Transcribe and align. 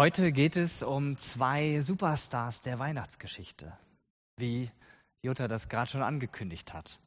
Heute 0.00 0.32
geht 0.32 0.56
es 0.56 0.82
um 0.82 1.18
zwei 1.18 1.82
Superstars 1.82 2.62
der 2.62 2.78
Weihnachtsgeschichte, 2.78 3.76
wie 4.38 4.70
Jutta 5.20 5.46
das 5.46 5.68
gerade 5.68 5.90
schon 5.90 6.00
angekündigt 6.00 6.72
hat. 6.72 6.98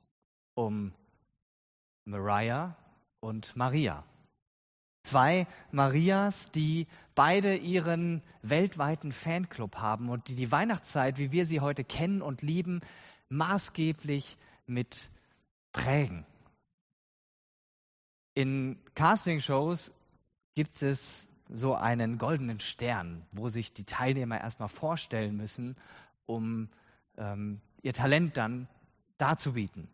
Um 0.54 0.94
Mariah 2.06 2.78
und 3.20 3.56
Maria. 3.56 4.04
Zwei 5.02 5.48
Marias, 5.72 6.52
die 6.52 6.86
beide 7.16 7.56
ihren 7.56 8.22
weltweiten 8.44 9.12
Fanclub 9.12 9.78
haben 9.78 10.10
und 10.10 10.28
die 10.28 10.36
die 10.36 10.52
Weihnachtszeit, 10.52 11.18
wie 11.18 11.32
wir 11.32 11.48
sie 11.48 11.62
heute 11.62 11.84
kennen 11.84 12.22
und 12.22 12.44
lieben, 12.44 12.80
maßgeblich 13.30 14.38
mit 14.68 15.10
prägen. 15.72 16.28
In 18.36 18.78
Castingshows 18.94 19.96
gibt 20.54 20.84
es 20.84 21.28
so 21.54 21.76
einen 21.76 22.18
goldenen 22.18 22.60
Stern, 22.60 23.26
wo 23.32 23.48
sich 23.48 23.74
die 23.74 23.86
Teilnehmer 23.86 24.42
erstmal 24.42 24.70
vorstellen 24.70 25.38
müssen, 25.38 25.78
um 26.26 26.68
ähm, 27.18 27.62
ihr 27.84 27.94
Talent 27.94 28.36
dann 28.38 28.68
darzubieten. 29.20 29.88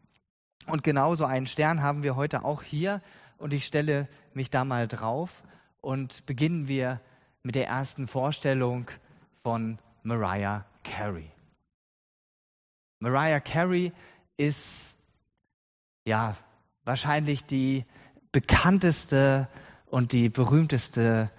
Und 0.68 0.84
genauso 0.84 1.26
einen 1.26 1.48
Stern 1.48 1.84
haben 1.84 2.02
wir 2.02 2.16
heute 2.16 2.46
auch 2.46 2.64
hier 2.64 3.02
und 3.38 3.54
ich 3.54 3.66
stelle 3.66 4.08
mich 4.34 4.50
da 4.50 4.64
mal 4.64 4.88
drauf 4.88 5.44
und 5.82 6.26
beginnen 6.26 6.68
wir 6.68 7.02
mit 7.44 7.56
der 7.56 7.68
ersten 7.68 8.08
Vorstellung 8.08 8.90
von 9.44 9.80
Mariah 10.04 10.66
Carey. 10.84 11.30
Mariah 13.00 13.40
Carey 13.42 13.92
ist 14.38 14.96
ja 16.06 16.38
wahrscheinlich 16.86 17.46
die 17.46 17.86
bekannteste 18.32 19.50
und 19.88 20.12
die 20.12 20.30
berühmteste 20.30 21.32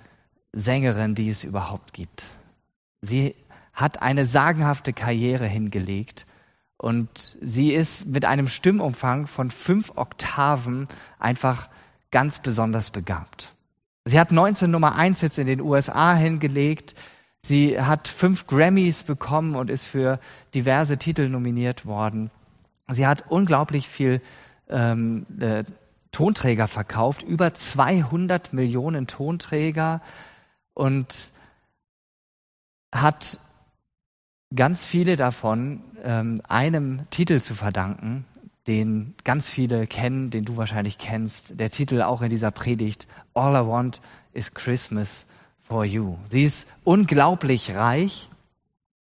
Sängerin, 0.52 1.14
die 1.14 1.28
es 1.28 1.44
überhaupt 1.44 1.92
gibt. 1.92 2.24
Sie 3.02 3.34
hat 3.72 4.02
eine 4.02 4.26
sagenhafte 4.26 4.92
Karriere 4.92 5.46
hingelegt 5.46 6.26
und 6.76 7.36
sie 7.40 7.72
ist 7.72 8.06
mit 8.06 8.24
einem 8.24 8.48
Stimmumfang 8.48 9.26
von 9.26 9.50
fünf 9.50 9.92
Oktaven 9.96 10.88
einfach 11.18 11.68
ganz 12.10 12.40
besonders 12.40 12.90
begabt. 12.90 13.54
Sie 14.04 14.18
hat 14.18 14.32
19 14.32 14.70
Nummer 14.70 14.96
1 14.96 15.20
Hits 15.20 15.38
in 15.38 15.46
den 15.46 15.60
USA 15.60 16.14
hingelegt. 16.14 16.94
Sie 17.42 17.80
hat 17.80 18.08
fünf 18.08 18.46
Grammys 18.46 19.02
bekommen 19.02 19.54
und 19.54 19.70
ist 19.70 19.84
für 19.84 20.18
diverse 20.54 20.96
Titel 20.98 21.28
nominiert 21.28 21.86
worden. 21.86 22.30
Sie 22.88 23.06
hat 23.06 23.24
unglaublich 23.28 23.88
viel 23.88 24.20
ähm, 24.68 25.26
äh, 25.38 25.64
Tonträger 26.12 26.66
verkauft, 26.66 27.22
über 27.22 27.54
200 27.54 28.52
Millionen 28.52 29.06
Tonträger 29.06 30.00
und 30.74 31.32
hat 32.92 33.38
ganz 34.54 34.84
viele 34.84 35.16
davon 35.16 35.82
ähm, 36.02 36.40
einem 36.48 37.08
Titel 37.10 37.40
zu 37.40 37.54
verdanken, 37.54 38.24
den 38.66 39.14
ganz 39.24 39.48
viele 39.48 39.86
kennen, 39.86 40.30
den 40.30 40.44
du 40.44 40.56
wahrscheinlich 40.56 40.98
kennst. 40.98 41.58
Der 41.58 41.70
Titel 41.70 42.02
auch 42.02 42.22
in 42.22 42.30
dieser 42.30 42.50
Predigt, 42.50 43.06
All 43.34 43.54
I 43.54 43.66
Want 43.66 44.00
is 44.32 44.54
Christmas 44.54 45.26
for 45.60 45.84
You. 45.84 46.16
Sie 46.24 46.44
ist 46.44 46.68
unglaublich 46.84 47.74
reich 47.74 48.28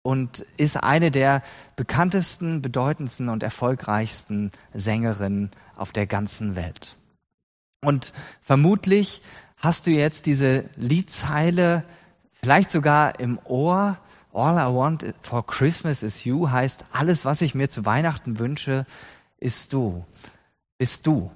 und 0.02 0.46
ist 0.58 0.78
eine 0.78 1.10
der 1.10 1.42
bekanntesten, 1.76 2.62
bedeutendsten 2.62 3.30
und 3.30 3.44
erfolgreichsten 3.44 4.52
Sängerinnen 4.74 5.52
auf 5.76 5.92
der 5.92 6.06
ganzen 6.06 6.56
Welt. 6.56 6.96
Und 7.82 8.14
vermutlich 8.42 9.22
hast 9.58 9.88
du 9.88 9.92
jetzt 9.92 10.26
diese 10.26 10.70
Liedzeile 10.76 11.84
vielleicht 12.34 12.72
sogar 12.72 13.20
im 13.20 13.40
Ohr. 13.46 13.98
All 14.34 14.58
I 14.58 14.74
want 14.74 15.14
for 15.22 15.46
Christmas 15.46 16.04
is 16.04 16.26
you 16.26 16.52
heißt, 16.52 16.86
alles, 16.92 17.26
was 17.26 17.42
ich 17.42 17.56
mir 17.56 17.70
zu 17.70 17.86
Weihnachten 17.86 18.38
wünsche, 18.38 18.86
ist 19.40 19.72
du, 19.74 20.06
bist 20.78 21.08
du. 21.08 21.32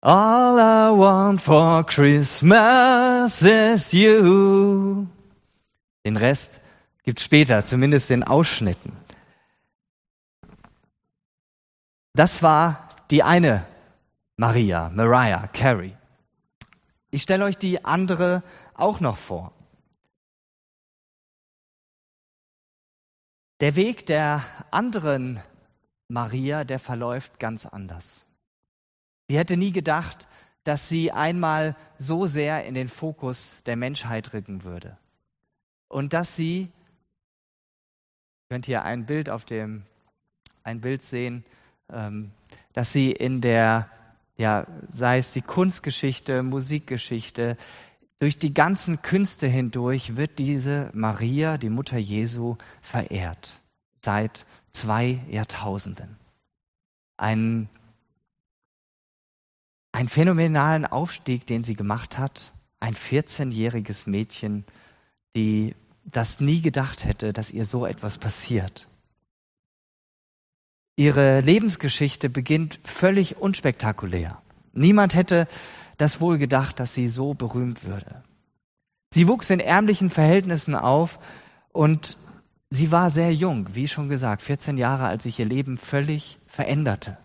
All 0.00 0.58
I 0.58 0.98
want 0.98 1.40
for 1.40 1.84
Christmas 1.86 3.40
is 3.40 3.92
you. 3.92 5.06
Den 6.04 6.16
Rest 6.18 6.60
gibt 7.04 7.20
später, 7.20 7.64
zumindest 7.64 8.10
in 8.10 8.22
Ausschnitten. 8.22 8.92
Das 12.12 12.42
war 12.42 12.90
die 13.10 13.22
eine 13.22 13.64
Maria, 14.36 14.90
Mariah 14.94 15.48
Carey. 15.48 15.96
Ich 17.14 17.22
stelle 17.22 17.44
euch 17.44 17.56
die 17.56 17.84
andere 17.84 18.42
auch 18.74 18.98
noch 18.98 19.16
vor. 19.16 19.52
Der 23.60 23.76
Weg 23.76 24.04
der 24.06 24.42
anderen 24.72 25.40
Maria, 26.08 26.64
der 26.64 26.80
verläuft 26.80 27.38
ganz 27.38 27.66
anders. 27.66 28.26
Sie 29.28 29.38
hätte 29.38 29.56
nie 29.56 29.70
gedacht, 29.70 30.26
dass 30.64 30.88
sie 30.88 31.12
einmal 31.12 31.76
so 31.98 32.26
sehr 32.26 32.64
in 32.64 32.74
den 32.74 32.88
Fokus 32.88 33.58
der 33.64 33.76
Menschheit 33.76 34.32
rücken 34.32 34.64
würde. 34.64 34.98
Und 35.86 36.14
dass 36.14 36.34
sie, 36.34 36.62
ihr 36.62 36.68
könnt 38.48 38.66
hier 38.66 38.82
ein 38.82 39.06
Bild 39.06 39.30
auf 39.30 39.44
dem, 39.44 39.84
ein 40.64 40.80
Bild 40.80 41.04
sehen, 41.04 41.44
ähm, 41.92 42.32
dass 42.72 42.90
sie 42.90 43.12
in 43.12 43.40
der 43.40 43.88
ja, 44.36 44.66
sei 44.92 45.18
es 45.18 45.32
die 45.32 45.42
Kunstgeschichte, 45.42 46.42
Musikgeschichte, 46.42 47.56
durch 48.18 48.38
die 48.38 48.54
ganzen 48.54 49.02
Künste 49.02 49.46
hindurch 49.46 50.16
wird 50.16 50.38
diese 50.38 50.90
Maria, 50.94 51.58
die 51.58 51.68
Mutter 51.68 51.98
Jesu, 51.98 52.56
verehrt. 52.80 53.60
Seit 54.00 54.46
zwei 54.72 55.20
Jahrtausenden. 55.28 56.16
Ein, 57.16 57.68
ein 59.92 60.08
phänomenalen 60.08 60.86
Aufstieg, 60.86 61.46
den 61.46 61.64
sie 61.64 61.74
gemacht 61.74 62.18
hat. 62.18 62.52
Ein 62.80 62.94
14-jähriges 62.94 64.08
Mädchen, 64.08 64.64
die 65.36 65.74
das 66.04 66.40
nie 66.40 66.60
gedacht 66.60 67.04
hätte, 67.04 67.32
dass 67.32 67.50
ihr 67.50 67.64
so 67.64 67.86
etwas 67.86 68.18
passiert. 68.18 68.86
Ihre 70.96 71.40
Lebensgeschichte 71.40 72.30
beginnt 72.30 72.78
völlig 72.84 73.36
unspektakulär. 73.36 74.40
Niemand 74.72 75.14
hätte 75.14 75.48
das 75.96 76.20
wohl 76.20 76.38
gedacht, 76.38 76.78
dass 76.78 76.94
sie 76.94 77.08
so 77.08 77.34
berühmt 77.34 77.84
würde. 77.84 78.22
Sie 79.12 79.28
wuchs 79.28 79.50
in 79.50 79.60
ärmlichen 79.60 80.10
Verhältnissen 80.10 80.74
auf 80.74 81.18
und 81.72 82.16
sie 82.70 82.90
war 82.90 83.10
sehr 83.10 83.32
jung, 83.32 83.74
wie 83.74 83.88
schon 83.88 84.08
gesagt, 84.08 84.42
14 84.42 84.76
Jahre, 84.76 85.06
als 85.06 85.24
sich 85.24 85.38
ihr 85.38 85.46
Leben 85.46 85.78
völlig 85.78 86.38
veränderte. 86.46 87.16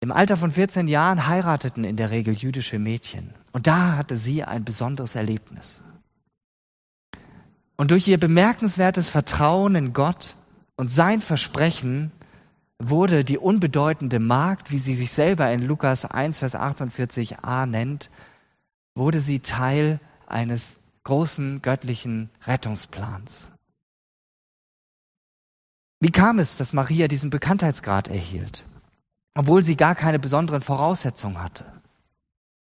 Im 0.00 0.12
Alter 0.12 0.36
von 0.36 0.50
14 0.50 0.86
Jahren 0.86 1.26
heirateten 1.26 1.82
in 1.82 1.96
der 1.96 2.10
Regel 2.10 2.34
jüdische 2.34 2.78
Mädchen. 2.78 3.32
Und 3.52 3.66
da 3.66 3.96
hatte 3.96 4.16
sie 4.16 4.44
ein 4.44 4.64
besonderes 4.64 5.14
Erlebnis. 5.14 5.82
Und 7.76 7.90
durch 7.90 8.06
ihr 8.06 8.18
bemerkenswertes 8.18 9.08
Vertrauen 9.08 9.74
in 9.74 9.92
Gott 9.92 10.36
und 10.76 10.90
sein 10.90 11.20
Versprechen 11.20 12.12
wurde 12.78 13.24
die 13.24 13.38
unbedeutende 13.38 14.18
Magd, 14.18 14.70
wie 14.70 14.78
sie 14.78 14.94
sich 14.94 15.12
selber 15.12 15.50
in 15.52 15.62
Lukas 15.62 16.04
1, 16.04 16.38
Vers 16.38 16.56
48a 16.56 17.66
nennt, 17.66 18.10
wurde 18.94 19.20
sie 19.20 19.40
Teil 19.40 20.00
eines 20.26 20.76
großen 21.04 21.62
göttlichen 21.62 22.30
Rettungsplans. 22.46 23.52
Wie 26.00 26.10
kam 26.10 26.38
es, 26.38 26.56
dass 26.56 26.72
Maria 26.72 27.08
diesen 27.08 27.30
Bekanntheitsgrad 27.30 28.08
erhielt, 28.08 28.64
obwohl 29.34 29.62
sie 29.62 29.76
gar 29.76 29.94
keine 29.94 30.18
besonderen 30.18 30.60
Voraussetzungen 30.60 31.42
hatte? 31.42 31.64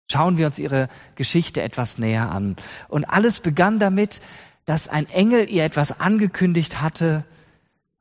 Schauen 0.10 0.38
wir 0.38 0.48
uns 0.48 0.58
ihre 0.58 0.88
Geschichte 1.16 1.62
etwas 1.62 1.98
näher 1.98 2.32
an. 2.32 2.56
Und 2.88 3.06
alles 3.06 3.42
begann 3.42 3.78
damit, 3.78 4.22
dass 4.68 4.90
ein 4.90 5.10
Engel 5.10 5.50
ihr 5.50 5.64
etwas 5.64 6.02
angekündigt 6.02 6.82
hatte, 6.82 7.24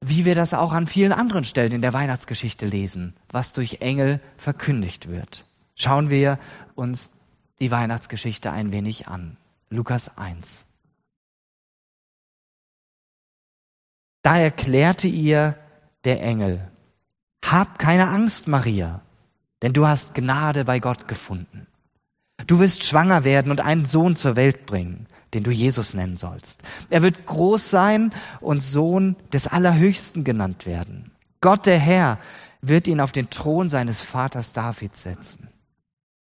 wie 0.00 0.24
wir 0.24 0.34
das 0.34 0.52
auch 0.52 0.72
an 0.72 0.88
vielen 0.88 1.12
anderen 1.12 1.44
Stellen 1.44 1.70
in 1.72 1.80
der 1.80 1.92
Weihnachtsgeschichte 1.92 2.66
lesen, 2.66 3.14
was 3.30 3.52
durch 3.52 3.78
Engel 3.80 4.20
verkündigt 4.36 5.08
wird. 5.08 5.46
Schauen 5.76 6.10
wir 6.10 6.38
uns 6.74 7.12
die 7.60 7.70
Weihnachtsgeschichte 7.70 8.50
ein 8.50 8.72
wenig 8.72 9.06
an. 9.06 9.36
Lukas 9.70 10.18
1. 10.18 10.66
Da 14.22 14.36
erklärte 14.36 15.06
ihr 15.06 15.56
der 16.04 16.20
Engel, 16.20 16.68
Hab 17.44 17.78
keine 17.78 18.08
Angst, 18.08 18.48
Maria, 18.48 19.02
denn 19.62 19.72
du 19.72 19.86
hast 19.86 20.16
Gnade 20.16 20.64
bei 20.64 20.80
Gott 20.80 21.06
gefunden. 21.06 21.68
Du 22.48 22.58
wirst 22.58 22.82
schwanger 22.82 23.22
werden 23.22 23.52
und 23.52 23.60
einen 23.60 23.86
Sohn 23.86 24.16
zur 24.16 24.34
Welt 24.34 24.66
bringen 24.66 25.06
den 25.34 25.42
du 25.42 25.50
Jesus 25.50 25.94
nennen 25.94 26.16
sollst. 26.16 26.62
Er 26.90 27.02
wird 27.02 27.26
groß 27.26 27.70
sein 27.70 28.12
und 28.40 28.62
Sohn 28.62 29.16
des 29.32 29.46
Allerhöchsten 29.46 30.24
genannt 30.24 30.66
werden. 30.66 31.10
Gott 31.40 31.66
der 31.66 31.78
Herr 31.78 32.18
wird 32.60 32.86
ihn 32.86 33.00
auf 33.00 33.12
den 33.12 33.30
Thron 33.30 33.68
seines 33.68 34.02
Vaters 34.02 34.52
David 34.52 34.96
setzen. 34.96 35.48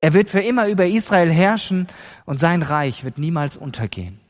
Er 0.00 0.12
wird 0.12 0.30
für 0.30 0.40
immer 0.40 0.68
über 0.68 0.86
Israel 0.86 1.30
herrschen 1.30 1.88
und 2.24 2.38
sein 2.38 2.62
Reich 2.62 3.04
wird 3.04 3.18
niemals 3.18 3.56
untergehen. 3.56 4.20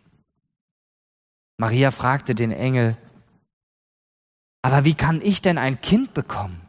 Maria 1.56 1.90
fragte 1.90 2.34
den 2.34 2.52
Engel, 2.52 2.96
aber 4.62 4.84
wie 4.84 4.94
kann 4.94 5.20
ich 5.20 5.42
denn 5.42 5.58
ein 5.58 5.80
Kind 5.80 6.14
bekommen? 6.14 6.60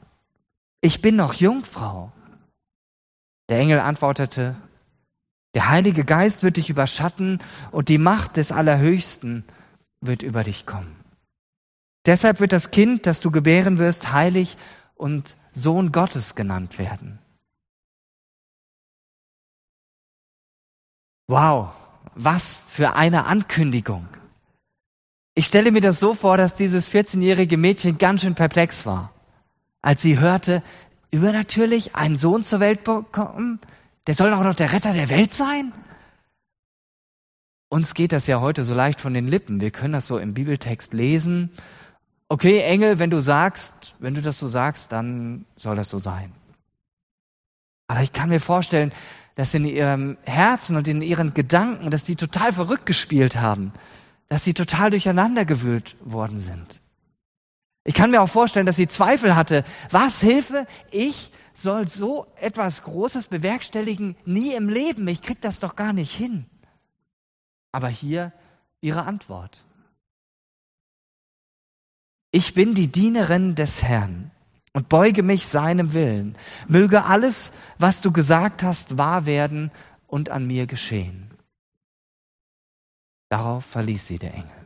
Ich 0.81 1.01
bin 1.01 1.15
noch 1.15 1.33
Jungfrau. 1.33 2.11
Der 3.49 3.59
Engel 3.59 3.79
antwortete, 3.79 4.55
der 5.55 5.69
Heilige 5.69 6.03
Geist 6.03 6.43
wird 6.43 6.57
dich 6.57 6.69
überschatten 6.69 7.39
und 7.71 7.89
die 7.89 7.97
Macht 7.97 8.37
des 8.37 8.51
Allerhöchsten 8.51 9.45
wird 10.01 10.21
über 10.21 10.43
dich 10.43 10.65
kommen. 10.65 10.95
Deshalb 12.05 12.39
wird 12.39 12.51
das 12.51 12.69
Kind, 12.69 13.07
das 13.07 13.21
du 13.21 13.31
gebären 13.31 13.79
wirst, 13.79 14.11
heilig 14.11 14.57
und 14.95 15.37
Sohn 15.53 15.91
Gottes 15.91 16.35
genannt 16.35 16.77
werden. 16.77 17.19
Wow, 21.27 21.73
was 22.13 22.63
für 22.67 22.93
eine 22.93 23.25
Ankündigung. 23.25 24.07
Ich 25.35 25.47
stelle 25.47 25.71
mir 25.71 25.81
das 25.81 25.99
so 25.99 26.13
vor, 26.13 26.37
dass 26.37 26.55
dieses 26.55 26.91
14-jährige 26.91 27.57
Mädchen 27.57 27.97
ganz 27.97 28.21
schön 28.21 28.35
perplex 28.35 28.85
war, 28.85 29.11
als 29.81 30.01
sie 30.01 30.19
hörte, 30.19 30.61
übernatürlich 31.11 31.95
einen 31.95 32.17
Sohn 32.17 32.43
zur 32.43 32.59
Welt 32.59 32.83
bekommen, 32.83 33.59
der 34.07 34.15
soll 34.15 34.33
auch 34.33 34.43
noch 34.43 34.55
der 34.55 34.71
Retter 34.71 34.93
der 34.93 35.09
Welt 35.09 35.33
sein? 35.33 35.73
Uns 37.69 37.93
geht 37.93 38.11
das 38.11 38.27
ja 38.27 38.39
heute 38.39 38.63
so 38.63 38.73
leicht 38.73 39.01
von 39.01 39.13
den 39.13 39.27
Lippen. 39.27 39.59
Wir 39.59 39.71
können 39.71 39.93
das 39.93 40.07
so 40.07 40.17
im 40.17 40.33
Bibeltext 40.33 40.93
lesen. 40.93 41.49
Okay, 42.29 42.61
Engel, 42.61 42.99
wenn 42.99 43.09
du 43.09 43.19
sagst, 43.19 43.95
wenn 43.99 44.13
du 44.13 44.21
das 44.21 44.39
so 44.39 44.47
sagst, 44.47 44.91
dann 44.91 45.45
soll 45.55 45.75
das 45.75 45.89
so 45.89 45.99
sein. 45.99 46.31
Aber 47.87 48.01
ich 48.01 48.13
kann 48.13 48.29
mir 48.29 48.39
vorstellen, 48.39 48.91
dass 49.35 49.53
in 49.53 49.65
ihrem 49.65 50.17
Herzen 50.23 50.77
und 50.77 50.87
in 50.87 51.01
ihren 51.01 51.33
Gedanken, 51.33 51.91
dass 51.91 52.03
die 52.03 52.15
total 52.15 52.53
verrückt 52.53 52.85
gespielt 52.85 53.35
haben, 53.35 53.73
dass 54.27 54.43
sie 54.43 54.53
total 54.53 54.89
durcheinander 54.89 55.45
gewühlt 55.45 55.95
worden 56.03 56.39
sind. 56.39 56.79
Ich 57.83 57.93
kann 57.93 58.09
mir 58.09 58.21
auch 58.21 58.29
vorstellen, 58.29 58.65
dass 58.65 58.77
sie 58.77 58.87
Zweifel 58.87 59.35
hatte. 59.35 59.63
Was 59.91 60.21
Hilfe? 60.21 60.65
Ich 60.89 61.31
soll 61.57 61.87
so 61.87 62.27
etwas 62.35 62.83
Großes 62.83 63.25
bewerkstelligen? 63.27 64.15
Nie 64.25 64.53
im 64.53 64.69
Leben. 64.69 65.07
Ich 65.07 65.21
krieg 65.21 65.41
das 65.41 65.59
doch 65.59 65.75
gar 65.75 65.93
nicht 65.93 66.13
hin. 66.13 66.45
Aber 67.71 67.89
hier 67.89 68.31
ihre 68.81 69.03
Antwort. 69.03 69.63
Ich 72.31 72.53
bin 72.53 72.73
die 72.73 72.91
Dienerin 72.91 73.55
des 73.55 73.81
Herrn 73.81 74.31
und 74.73 74.89
beuge 74.89 75.23
mich 75.23 75.47
seinem 75.47 75.93
Willen. 75.93 76.37
Möge 76.67 77.05
alles, 77.05 77.53
was 77.79 78.01
du 78.01 78.11
gesagt 78.11 78.61
hast, 78.61 78.97
wahr 78.97 79.25
werden 79.25 79.71
und 80.07 80.29
an 80.29 80.45
mir 80.45 80.67
geschehen. 80.67 81.31
Darauf 83.29 83.65
verließ 83.65 84.07
sie 84.07 84.19
der 84.19 84.33
Engel. 84.33 84.65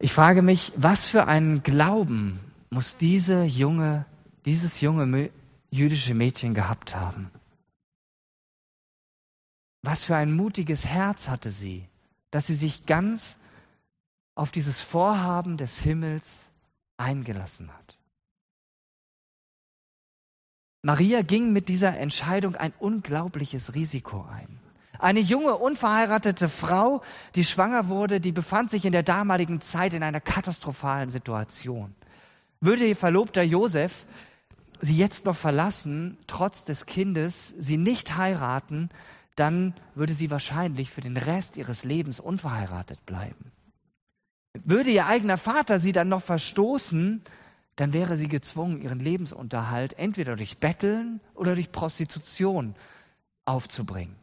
Ich 0.00 0.12
frage 0.12 0.42
mich, 0.42 0.72
was 0.76 1.06
für 1.06 1.26
einen 1.26 1.62
Glauben 1.62 2.40
muss 2.70 2.96
diese 2.96 3.44
junge, 3.44 4.06
dieses 4.48 4.80
junge 4.80 5.30
jüdische 5.70 6.14
Mädchen 6.14 6.54
gehabt 6.54 6.96
haben? 6.96 7.30
Was 9.82 10.04
für 10.04 10.16
ein 10.16 10.32
mutiges 10.32 10.86
Herz 10.86 11.28
hatte 11.28 11.50
sie, 11.50 11.86
dass 12.30 12.46
sie 12.46 12.54
sich 12.54 12.86
ganz 12.86 13.38
auf 14.34 14.50
dieses 14.50 14.80
Vorhaben 14.80 15.58
des 15.58 15.78
Himmels 15.80 16.48
eingelassen 16.96 17.70
hat. 17.70 17.98
Maria 20.82 21.20
ging 21.22 21.52
mit 21.52 21.68
dieser 21.68 21.98
Entscheidung 21.98 22.56
ein 22.56 22.72
unglaubliches 22.78 23.74
Risiko 23.74 24.24
ein. 24.32 24.60
Eine 24.98 25.20
junge, 25.20 25.56
unverheiratete 25.56 26.48
Frau, 26.48 27.02
die 27.34 27.44
schwanger 27.44 27.88
wurde, 27.88 28.18
die 28.20 28.32
befand 28.32 28.70
sich 28.70 28.86
in 28.86 28.92
der 28.92 29.02
damaligen 29.02 29.60
Zeit 29.60 29.92
in 29.92 30.02
einer 30.02 30.20
katastrophalen 30.20 31.10
Situation. 31.10 31.94
Würde 32.60 32.86
ihr 32.86 32.96
Verlobter 32.96 33.42
Josef 33.42 34.06
sie 34.80 34.96
jetzt 34.96 35.24
noch 35.24 35.36
verlassen, 35.36 36.18
trotz 36.26 36.64
des 36.64 36.86
Kindes, 36.86 37.54
sie 37.58 37.76
nicht 37.76 38.16
heiraten, 38.16 38.90
dann 39.36 39.74
würde 39.94 40.14
sie 40.14 40.30
wahrscheinlich 40.30 40.90
für 40.90 41.00
den 41.00 41.16
Rest 41.16 41.56
ihres 41.56 41.84
Lebens 41.84 42.20
unverheiratet 42.20 43.04
bleiben. 43.06 43.52
Würde 44.64 44.90
ihr 44.90 45.06
eigener 45.06 45.38
Vater 45.38 45.78
sie 45.78 45.92
dann 45.92 46.08
noch 46.08 46.22
verstoßen, 46.22 47.22
dann 47.76 47.92
wäre 47.92 48.16
sie 48.16 48.28
gezwungen, 48.28 48.82
ihren 48.82 48.98
Lebensunterhalt 48.98 49.96
entweder 49.98 50.34
durch 50.34 50.58
Betteln 50.58 51.20
oder 51.34 51.54
durch 51.54 51.70
Prostitution 51.70 52.74
aufzubringen. 53.44 54.16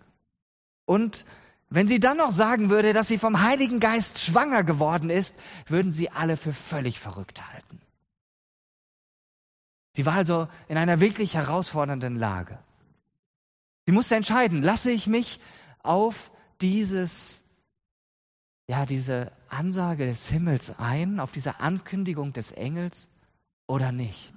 Und 0.85 1.25
wenn 1.69 1.87
sie 1.87 1.99
dann 1.99 2.17
noch 2.17 2.31
sagen 2.31 2.69
würde, 2.69 2.93
dass 2.93 3.07
sie 3.07 3.17
vom 3.17 3.41
Heiligen 3.41 3.79
Geist 3.79 4.19
schwanger 4.19 4.63
geworden 4.63 5.09
ist, 5.09 5.35
würden 5.67 5.91
sie 5.91 6.11
alle 6.11 6.37
für 6.37 6.53
völlig 6.53 6.99
verrückt 6.99 7.41
halten. 7.51 7.79
Sie 9.95 10.05
war 10.05 10.15
also 10.15 10.49
in 10.67 10.77
einer 10.77 10.99
wirklich 10.99 11.35
herausfordernden 11.35 12.17
Lage. 12.17 12.59
Sie 13.85 13.93
musste 13.93 14.15
entscheiden, 14.15 14.61
lasse 14.61 14.91
ich 14.91 15.07
mich 15.07 15.39
auf 15.83 16.31
dieses 16.59 17.45
ja, 18.67 18.85
diese 18.85 19.31
Ansage 19.47 20.05
des 20.05 20.27
Himmels 20.27 20.73
ein, 20.79 21.19
auf 21.19 21.31
diese 21.31 21.59
Ankündigung 21.59 22.33
des 22.33 22.51
Engels 22.51 23.09
oder 23.67 23.91
nicht? 23.91 24.33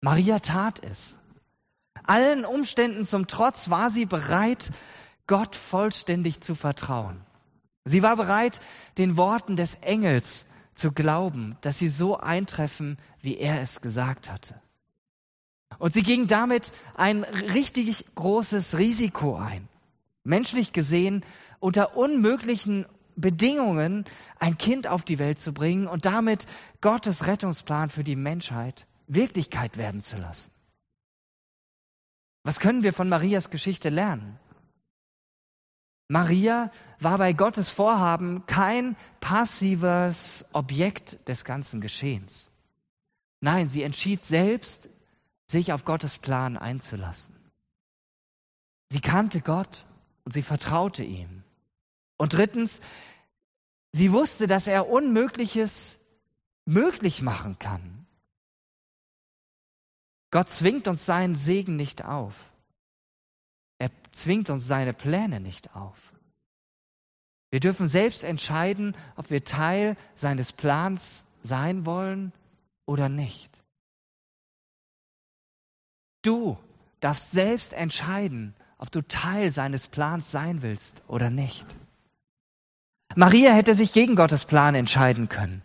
Maria 0.00 0.38
tat 0.38 0.84
es. 0.84 1.18
Allen 2.04 2.44
Umständen 2.44 3.04
zum 3.04 3.26
Trotz 3.26 3.70
war 3.70 3.90
sie 3.90 4.06
bereit, 4.06 4.70
Gott 5.26 5.56
vollständig 5.56 6.40
zu 6.40 6.54
vertrauen. 6.54 7.20
Sie 7.84 8.02
war 8.02 8.16
bereit, 8.16 8.60
den 8.98 9.16
Worten 9.16 9.56
des 9.56 9.76
Engels 9.76 10.46
zu 10.74 10.92
glauben, 10.92 11.56
dass 11.60 11.78
sie 11.78 11.88
so 11.88 12.18
eintreffen, 12.18 12.98
wie 13.20 13.36
er 13.36 13.60
es 13.60 13.80
gesagt 13.80 14.30
hatte. 14.30 14.60
Und 15.78 15.94
sie 15.94 16.02
ging 16.02 16.26
damit 16.26 16.72
ein 16.94 17.24
richtig 17.24 18.04
großes 18.14 18.78
Risiko 18.78 19.36
ein. 19.36 19.68
Menschlich 20.24 20.72
gesehen 20.72 21.24
unter 21.60 21.96
unmöglichen 21.96 22.86
Bedingungen 23.16 24.04
ein 24.38 24.58
Kind 24.58 24.86
auf 24.86 25.02
die 25.02 25.18
Welt 25.18 25.40
zu 25.40 25.52
bringen 25.52 25.86
und 25.86 26.04
damit 26.04 26.46
Gottes 26.80 27.26
Rettungsplan 27.26 27.90
für 27.90 28.04
die 28.04 28.16
Menschheit 28.16 28.86
Wirklichkeit 29.06 29.76
werden 29.76 30.00
zu 30.00 30.16
lassen. 30.16 30.50
Was 32.44 32.60
können 32.60 32.82
wir 32.82 32.92
von 32.92 33.08
Marias 33.08 33.50
Geschichte 33.50 33.88
lernen? 33.88 34.38
Maria 36.12 36.70
war 37.00 37.16
bei 37.16 37.32
Gottes 37.32 37.70
Vorhaben 37.70 38.44
kein 38.44 38.96
passives 39.20 40.44
Objekt 40.52 41.26
des 41.26 41.46
ganzen 41.46 41.80
Geschehens. 41.80 42.50
Nein, 43.40 43.70
sie 43.70 43.82
entschied 43.82 44.22
selbst, 44.22 44.90
sich 45.46 45.72
auf 45.72 45.86
Gottes 45.86 46.18
Plan 46.18 46.58
einzulassen. 46.58 47.34
Sie 48.90 49.00
kannte 49.00 49.40
Gott 49.40 49.86
und 50.26 50.32
sie 50.32 50.42
vertraute 50.42 51.02
ihm. 51.02 51.44
Und 52.18 52.34
drittens, 52.34 52.82
sie 53.92 54.12
wusste, 54.12 54.46
dass 54.46 54.66
er 54.66 54.90
Unmögliches 54.90 55.98
möglich 56.66 57.22
machen 57.22 57.58
kann. 57.58 58.06
Gott 60.30 60.50
zwingt 60.50 60.88
uns 60.88 61.06
seinen 61.06 61.36
Segen 61.36 61.76
nicht 61.76 62.04
auf. 62.04 62.51
Er 63.82 63.90
zwingt 64.12 64.48
uns 64.48 64.68
seine 64.68 64.92
Pläne 64.92 65.40
nicht 65.40 65.74
auf. 65.74 66.12
Wir 67.50 67.58
dürfen 67.58 67.88
selbst 67.88 68.22
entscheiden, 68.22 68.94
ob 69.16 69.30
wir 69.30 69.42
Teil 69.42 69.96
seines 70.14 70.52
Plans 70.52 71.24
sein 71.42 71.84
wollen 71.84 72.32
oder 72.86 73.08
nicht. 73.08 73.50
Du 76.22 76.56
darfst 77.00 77.32
selbst 77.32 77.72
entscheiden, 77.72 78.54
ob 78.78 78.92
du 78.92 79.02
Teil 79.02 79.50
seines 79.50 79.88
Plans 79.88 80.30
sein 80.30 80.62
willst 80.62 81.02
oder 81.08 81.30
nicht. 81.30 81.66
Maria 83.16 83.52
hätte 83.52 83.74
sich 83.74 83.92
gegen 83.92 84.14
Gottes 84.14 84.44
Plan 84.44 84.76
entscheiden 84.76 85.28
können. 85.28 85.60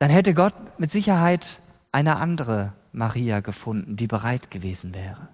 Dann 0.00 0.10
hätte 0.10 0.34
Gott 0.34 0.80
mit 0.80 0.90
Sicherheit 0.90 1.60
eine 1.92 2.16
andere 2.16 2.72
Maria 2.90 3.38
gefunden, 3.38 3.94
die 3.94 4.08
bereit 4.08 4.50
gewesen 4.50 4.94
wäre, 4.94 5.28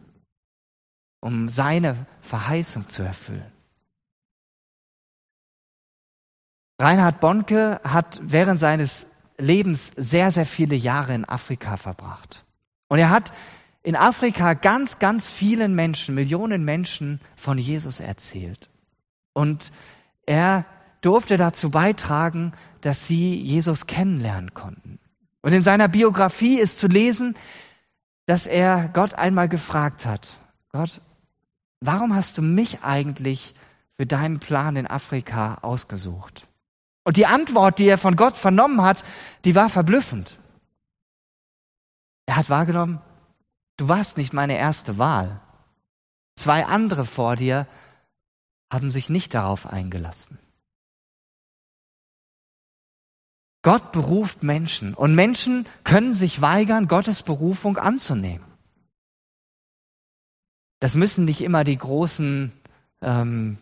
um 1.21 1.49
seine 1.49 2.07
Verheißung 2.21 2.89
zu 2.89 3.03
erfüllen. 3.03 3.53
Reinhard 6.81 7.21
Bonke 7.21 7.81
hat 7.85 8.21
während 8.23 8.59
seines 8.59 9.09
Lebens 9.39 9.93
sehr, 9.97 10.31
sehr 10.31 10.47
viele 10.47 10.75
Jahre 10.75 11.15
in 11.15 11.27
Afrika 11.27 11.77
verbracht. 11.77 12.45
Und 12.89 12.99
er 12.99 13.11
hat 13.11 13.33
in 13.83 13.97
Afrika 13.97 14.55
ganz, 14.55 14.99
ganz 14.99 15.31
vielen 15.31 15.75
Menschen, 15.75 16.15
Millionen 16.15 16.65
Menschen 16.65 17.21
von 17.37 17.59
Jesus 17.59 18.01
erzählt. 18.01 18.71
Und 19.33 19.73
er 20.27 20.65
durfte 21.01 21.37
dazu 21.37 21.71
beitragen, 21.71 22.53
dass 22.81 23.07
sie 23.07 23.35
Jesus 23.37 23.87
kennenlernen 23.87 24.55
konnten. 24.55 24.99
Und 25.43 25.53
in 25.53 25.63
seiner 25.63 25.89
Biografie 25.89 26.59
ist 26.59 26.79
zu 26.79 26.87
lesen, 26.87 27.35
dass 28.27 28.47
er 28.47 28.89
Gott 28.93 29.15
einmal 29.15 29.49
gefragt 29.49 30.05
hat, 30.05 30.37
Gott, 30.73 31.01
warum 31.81 32.15
hast 32.15 32.39
du 32.39 32.43
mich 32.43 32.83
eigentlich 32.83 33.55
für 33.97 34.07
deinen 34.07 34.39
Plan 34.39 34.77
in 34.77 34.87
Afrika 34.87 35.59
ausgesucht? 35.63 36.47
Und 37.05 37.17
die 37.17 37.27
Antwort, 37.27 37.79
die 37.79 37.89
er 37.89 37.99
von 37.99 38.17
Gott 38.17 38.37
vernommen 38.37 38.83
hat, 38.83 39.05
die 39.45 39.55
war 39.55 39.69
verblüffend. 39.69 40.39
Er 42.27 42.37
hat 42.37 42.51
wahrgenommen, 42.51 43.01
du 43.77 43.89
warst 43.89 44.17
nicht 44.17 44.33
meine 44.33 44.57
erste 44.57 44.99
Wahl. 44.99 45.41
Zwei 46.37 46.65
andere 46.67 47.05
vor 47.05 47.37
dir 47.37 47.67
haben 48.73 48.91
sich 48.91 49.11
nicht 49.11 49.35
darauf 49.35 49.67
eingelassen. 49.67 50.39
Gott 53.63 53.93
beruft 53.93 54.43
Menschen 54.43 54.95
und 54.95 55.15
Menschen 55.15 55.67
können 55.85 56.15
sich 56.15 56.41
weigern, 56.41 56.89
Gottes 56.89 57.23
Berufung 57.23 57.77
anzunehmen. 57.77 58.50
Das 60.81 60.95
müssen 60.95 61.27
nicht 61.27 61.43
immer 61.43 61.63
die 61.63 61.77
großen 61.77 62.53
ähm, 63.03 63.59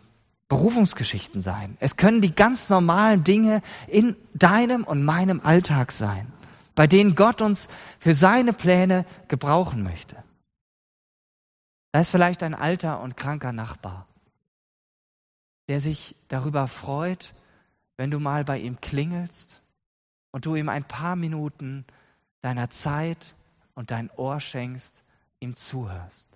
Berufungsgeschichten 0.47 1.41
sein. 1.41 1.77
Es 1.79 1.95
können 1.95 2.21
die 2.21 2.33
ganz 2.33 2.69
normalen 2.69 3.23
Dinge 3.23 3.61
in 3.87 4.15
deinem 4.33 4.83
und 4.83 5.03
meinem 5.03 5.41
Alltag 5.41 5.91
sein, 5.91 6.31
bei 6.75 6.87
denen 6.87 7.15
Gott 7.15 7.41
uns 7.41 7.69
für 7.99 8.13
seine 8.13 8.53
Pläne 8.53 9.05
gebrauchen 9.27 9.83
möchte. 9.83 10.15
Da 11.91 11.99
ist 11.99 12.11
vielleicht 12.11 12.41
ein 12.41 12.55
alter 12.55 13.01
und 13.01 13.17
kranker 13.17 13.51
Nachbar, 13.51 14.07
der 15.67 15.81
sich 15.81 16.15
darüber 16.29 16.67
freut, 16.67 17.33
wenn 17.97 18.11
du 18.11 18.19
mal 18.19 18.45
bei 18.45 18.59
ihm 18.59 18.79
klingelst 18.79 19.61
und 20.31 20.45
du 20.45 20.55
ihm 20.55 20.69
ein 20.69 20.83
paar 20.85 21.15
Minuten 21.15 21.85
deiner 22.41 22.69
Zeit 22.69 23.35
und 23.75 23.91
dein 23.91 24.09
Ohr 24.11 24.39
schenkst, 24.39 25.03
ihm 25.41 25.55
zuhörst. 25.55 26.28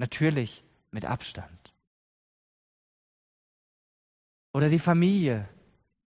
Natürlich 0.00 0.64
mit 0.92 1.04
Abstand. 1.04 1.74
Oder 4.54 4.70
die 4.70 4.78
Familie, 4.78 5.46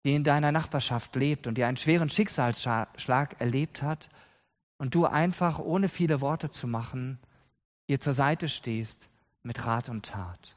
die 0.04 0.14
in 0.14 0.22
deiner 0.22 0.52
Nachbarschaft 0.52 1.16
lebt 1.16 1.46
und 1.46 1.56
die 1.56 1.64
einen 1.64 1.78
schweren 1.78 2.10
Schicksalsschlag 2.10 3.40
erlebt 3.40 3.80
hat 3.80 4.10
und 4.76 4.94
du 4.94 5.06
einfach 5.06 5.58
ohne 5.58 5.88
viele 5.88 6.20
Worte 6.20 6.50
zu 6.50 6.68
machen 6.68 7.18
ihr 7.86 8.00
zur 8.00 8.12
Seite 8.12 8.48
stehst 8.48 9.08
mit 9.42 9.64
Rat 9.64 9.88
und 9.88 10.04
Tat. 10.04 10.56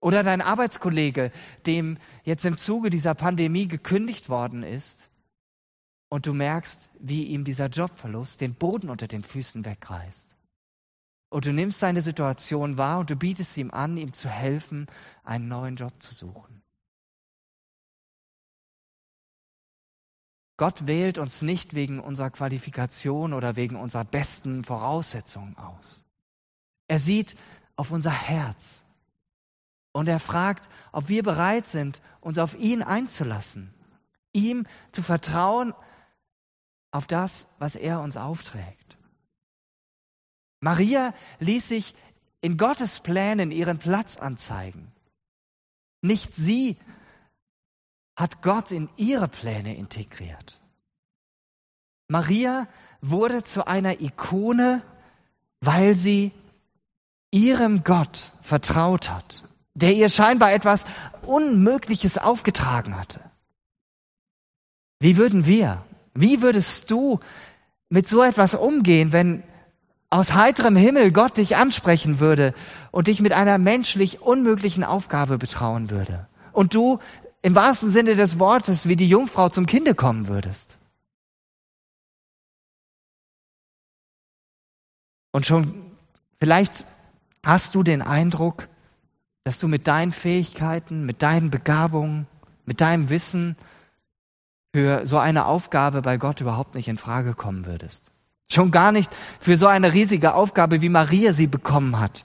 Oder 0.00 0.22
dein 0.22 0.40
Arbeitskollege, 0.40 1.30
dem 1.66 1.98
jetzt 2.24 2.46
im 2.46 2.56
Zuge 2.56 2.88
dieser 2.88 3.14
Pandemie 3.14 3.68
gekündigt 3.68 4.30
worden 4.30 4.62
ist 4.62 5.10
und 6.08 6.24
du 6.24 6.32
merkst, 6.32 6.88
wie 6.98 7.24
ihm 7.24 7.44
dieser 7.44 7.66
Jobverlust 7.66 8.40
den 8.40 8.54
Boden 8.54 8.88
unter 8.88 9.08
den 9.08 9.22
Füßen 9.22 9.64
wegreißt. 9.64 10.33
Und 11.34 11.46
du 11.46 11.52
nimmst 11.52 11.80
seine 11.80 12.00
Situation 12.00 12.78
wahr 12.78 13.00
und 13.00 13.10
du 13.10 13.16
bietest 13.16 13.56
ihm 13.56 13.72
an, 13.72 13.96
ihm 13.96 14.12
zu 14.12 14.28
helfen, 14.28 14.86
einen 15.24 15.48
neuen 15.48 15.74
Job 15.74 15.92
zu 16.00 16.14
suchen. 16.14 16.62
Gott 20.56 20.86
wählt 20.86 21.18
uns 21.18 21.42
nicht 21.42 21.74
wegen 21.74 21.98
unserer 21.98 22.30
Qualifikation 22.30 23.32
oder 23.32 23.56
wegen 23.56 23.74
unserer 23.74 24.04
besten 24.04 24.62
Voraussetzungen 24.62 25.58
aus. 25.58 26.04
Er 26.86 27.00
sieht 27.00 27.34
auf 27.74 27.90
unser 27.90 28.12
Herz. 28.12 28.84
Und 29.90 30.06
er 30.06 30.20
fragt, 30.20 30.68
ob 30.92 31.08
wir 31.08 31.24
bereit 31.24 31.66
sind, 31.66 32.00
uns 32.20 32.38
auf 32.38 32.54
ihn 32.54 32.80
einzulassen, 32.80 33.74
ihm 34.32 34.68
zu 34.92 35.02
vertrauen 35.02 35.74
auf 36.92 37.08
das, 37.08 37.48
was 37.58 37.74
er 37.74 38.00
uns 38.02 38.16
aufträgt. 38.16 38.96
Maria 40.64 41.12
ließ 41.40 41.68
sich 41.68 41.94
in 42.40 42.56
Gottes 42.56 43.00
Plänen 43.00 43.50
ihren 43.50 43.78
Platz 43.78 44.16
anzeigen. 44.16 44.90
Nicht 46.02 46.34
sie 46.34 46.76
hat 48.16 48.42
Gott 48.42 48.70
in 48.70 48.88
ihre 48.96 49.28
Pläne 49.28 49.76
integriert. 49.76 50.60
Maria 52.08 52.66
wurde 53.00 53.44
zu 53.44 53.66
einer 53.66 54.00
Ikone, 54.00 54.82
weil 55.60 55.94
sie 55.94 56.32
ihrem 57.30 57.84
Gott 57.84 58.32
vertraut 58.40 59.10
hat 59.10 59.44
der 59.74 59.92
ihr 59.92 60.08
scheinbar 60.08 60.52
etwas 60.52 60.84
Unmögliches 61.22 62.18
aufgetragen 62.18 62.96
hatte. 62.96 63.20
Wie 65.00 65.16
würden 65.16 65.46
wir, 65.46 65.84
wie 66.14 66.40
würdest 66.40 66.90
du 66.90 67.20
mit 67.88 68.08
so 68.08 68.22
etwas 68.22 68.54
umgehen, 68.54 69.12
wenn 69.12 69.42
aus 70.14 70.32
heiterem 70.32 70.76
Himmel 70.76 71.10
Gott 71.10 71.38
dich 71.38 71.56
ansprechen 71.56 72.20
würde 72.20 72.54
und 72.92 73.08
dich 73.08 73.20
mit 73.20 73.32
einer 73.32 73.58
menschlich 73.58 74.22
unmöglichen 74.22 74.84
Aufgabe 74.84 75.38
betrauen 75.38 75.90
würde 75.90 76.28
und 76.52 76.72
du 76.72 77.00
im 77.42 77.56
wahrsten 77.56 77.90
Sinne 77.90 78.14
des 78.14 78.38
Wortes 78.38 78.86
wie 78.86 78.94
die 78.94 79.08
Jungfrau 79.08 79.48
zum 79.48 79.66
Kinde 79.66 79.96
kommen 79.96 80.28
würdest? 80.28 80.78
Und 85.32 85.46
schon 85.46 85.74
vielleicht 86.38 86.84
hast 87.44 87.74
du 87.74 87.82
den 87.82 88.00
Eindruck, 88.00 88.68
dass 89.42 89.58
du 89.58 89.66
mit 89.66 89.88
deinen 89.88 90.12
Fähigkeiten, 90.12 91.04
mit 91.06 91.22
deinen 91.22 91.50
Begabungen, 91.50 92.28
mit 92.66 92.80
deinem 92.80 93.10
Wissen 93.10 93.56
für 94.72 95.08
so 95.08 95.18
eine 95.18 95.46
Aufgabe 95.46 96.02
bei 96.02 96.18
Gott 96.18 96.40
überhaupt 96.40 96.76
nicht 96.76 96.86
in 96.86 96.98
Frage 96.98 97.34
kommen 97.34 97.66
würdest. 97.66 98.13
Schon 98.50 98.70
gar 98.70 98.92
nicht 98.92 99.10
für 99.40 99.56
so 99.56 99.66
eine 99.66 99.92
riesige 99.92 100.34
Aufgabe, 100.34 100.80
wie 100.80 100.88
Maria 100.88 101.32
sie 101.32 101.46
bekommen 101.46 101.98
hat. 101.98 102.24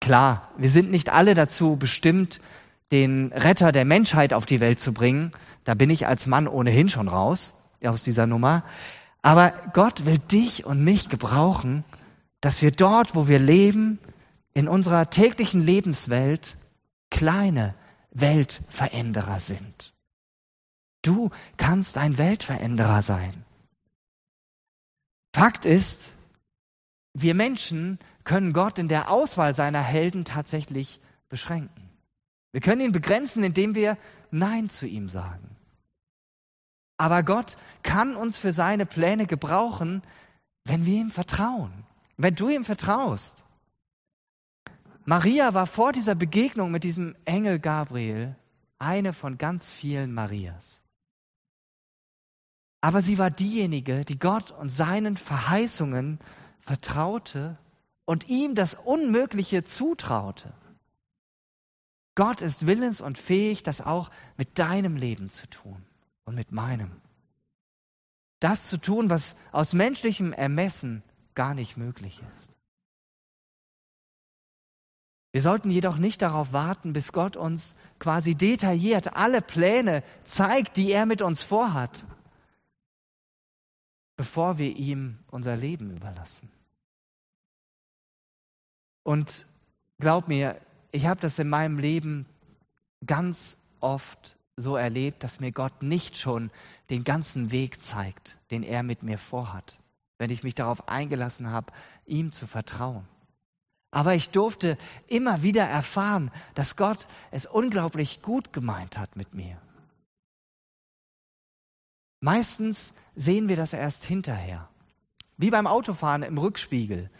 Klar, 0.00 0.50
wir 0.56 0.70
sind 0.70 0.90
nicht 0.90 1.10
alle 1.10 1.34
dazu 1.34 1.76
bestimmt, 1.76 2.40
den 2.90 3.32
Retter 3.32 3.72
der 3.72 3.84
Menschheit 3.84 4.32
auf 4.32 4.46
die 4.46 4.60
Welt 4.60 4.80
zu 4.80 4.92
bringen. 4.92 5.32
Da 5.64 5.74
bin 5.74 5.90
ich 5.90 6.06
als 6.06 6.26
Mann 6.26 6.48
ohnehin 6.48 6.88
schon 6.88 7.08
raus 7.08 7.54
aus 7.84 8.02
dieser 8.02 8.26
Nummer. 8.26 8.64
Aber 9.22 9.52
Gott 9.74 10.06
will 10.06 10.18
dich 10.18 10.64
und 10.64 10.82
mich 10.82 11.08
gebrauchen, 11.08 11.84
dass 12.40 12.62
wir 12.62 12.70
dort, 12.70 13.14
wo 13.14 13.28
wir 13.28 13.38
leben, 13.38 13.98
in 14.54 14.66
unserer 14.66 15.10
täglichen 15.10 15.60
Lebenswelt 15.60 16.56
kleine 17.10 17.74
Weltveränderer 18.12 19.38
sind. 19.38 19.94
Du 21.02 21.30
kannst 21.56 21.98
ein 21.98 22.18
Weltveränderer 22.18 23.02
sein. 23.02 23.39
Fakt 25.34 25.64
ist, 25.64 26.10
wir 27.14 27.34
Menschen 27.34 27.98
können 28.24 28.52
Gott 28.52 28.78
in 28.78 28.88
der 28.88 29.10
Auswahl 29.10 29.54
seiner 29.54 29.82
Helden 29.82 30.24
tatsächlich 30.24 31.00
beschränken. 31.28 31.90
Wir 32.52 32.60
können 32.60 32.80
ihn 32.80 32.92
begrenzen, 32.92 33.44
indem 33.44 33.74
wir 33.74 33.96
Nein 34.30 34.68
zu 34.68 34.86
ihm 34.86 35.08
sagen. 35.08 35.56
Aber 36.96 37.22
Gott 37.22 37.56
kann 37.82 38.16
uns 38.16 38.36
für 38.36 38.52
seine 38.52 38.86
Pläne 38.86 39.26
gebrauchen, 39.26 40.02
wenn 40.64 40.84
wir 40.84 41.00
ihm 41.00 41.10
vertrauen. 41.10 41.72
Wenn 42.16 42.34
du 42.34 42.48
ihm 42.48 42.64
vertraust. 42.64 43.46
Maria 45.04 45.54
war 45.54 45.66
vor 45.66 45.92
dieser 45.92 46.14
Begegnung 46.14 46.70
mit 46.70 46.84
diesem 46.84 47.16
Engel 47.24 47.58
Gabriel 47.58 48.36
eine 48.78 49.12
von 49.12 49.38
ganz 49.38 49.70
vielen 49.70 50.12
Marias. 50.12 50.82
Aber 52.80 53.02
sie 53.02 53.18
war 53.18 53.30
diejenige, 53.30 54.04
die 54.04 54.18
Gott 54.18 54.52
und 54.52 54.70
seinen 54.70 55.16
Verheißungen 55.16 56.18
vertraute 56.60 57.58
und 58.06 58.28
ihm 58.28 58.54
das 58.54 58.74
Unmögliche 58.74 59.64
zutraute. 59.64 60.52
Gott 62.14 62.40
ist 62.40 62.66
willens 62.66 63.00
und 63.00 63.18
fähig, 63.18 63.62
das 63.62 63.80
auch 63.80 64.10
mit 64.36 64.58
deinem 64.58 64.96
Leben 64.96 65.30
zu 65.30 65.48
tun 65.48 65.84
und 66.24 66.34
mit 66.34 66.52
meinem. 66.52 66.90
Das 68.40 68.68
zu 68.68 68.78
tun, 68.78 69.10
was 69.10 69.36
aus 69.52 69.74
menschlichem 69.74 70.32
Ermessen 70.32 71.02
gar 71.34 71.54
nicht 71.54 71.76
möglich 71.76 72.22
ist. 72.30 72.50
Wir 75.32 75.42
sollten 75.42 75.70
jedoch 75.70 75.98
nicht 75.98 76.22
darauf 76.22 76.52
warten, 76.52 76.92
bis 76.92 77.12
Gott 77.12 77.36
uns 77.36 77.76
quasi 78.00 78.34
detailliert 78.34 79.14
alle 79.14 79.42
Pläne 79.42 80.02
zeigt, 80.24 80.76
die 80.76 80.90
er 80.90 81.06
mit 81.06 81.22
uns 81.22 81.42
vorhat, 81.42 82.04
bevor 84.20 84.58
wir 84.58 84.76
ihm 84.76 85.16
unser 85.30 85.56
Leben 85.56 85.96
überlassen. 85.96 86.50
Und 89.02 89.46
glaub 89.98 90.28
mir, 90.28 90.60
ich 90.92 91.06
habe 91.06 91.18
das 91.22 91.38
in 91.38 91.48
meinem 91.48 91.78
Leben 91.78 92.26
ganz 93.06 93.56
oft 93.80 94.36
so 94.56 94.76
erlebt, 94.76 95.24
dass 95.24 95.40
mir 95.40 95.52
Gott 95.52 95.82
nicht 95.82 96.18
schon 96.18 96.50
den 96.90 97.02
ganzen 97.02 97.50
Weg 97.50 97.80
zeigt, 97.80 98.36
den 98.50 98.62
er 98.62 98.82
mit 98.82 99.02
mir 99.02 99.16
vorhat, 99.16 99.78
wenn 100.18 100.28
ich 100.28 100.42
mich 100.42 100.54
darauf 100.54 100.86
eingelassen 100.86 101.48
habe, 101.48 101.72
ihm 102.04 102.30
zu 102.30 102.46
vertrauen. 102.46 103.08
Aber 103.90 104.14
ich 104.14 104.28
durfte 104.28 104.76
immer 105.06 105.42
wieder 105.42 105.64
erfahren, 105.64 106.30
dass 106.54 106.76
Gott 106.76 107.06
es 107.30 107.46
unglaublich 107.46 108.20
gut 108.20 108.52
gemeint 108.52 108.98
hat 108.98 109.16
mit 109.16 109.32
mir. 109.32 109.56
Meistens 112.20 112.94
sehen 113.16 113.48
wir 113.48 113.56
das 113.56 113.72
erst 113.72 114.04
hinterher, 114.04 114.68
Wie 115.38 115.50
beim 115.50 115.66
Autofahren 115.66 116.22
im 116.22 116.36
Rückspiegel. 116.36 117.10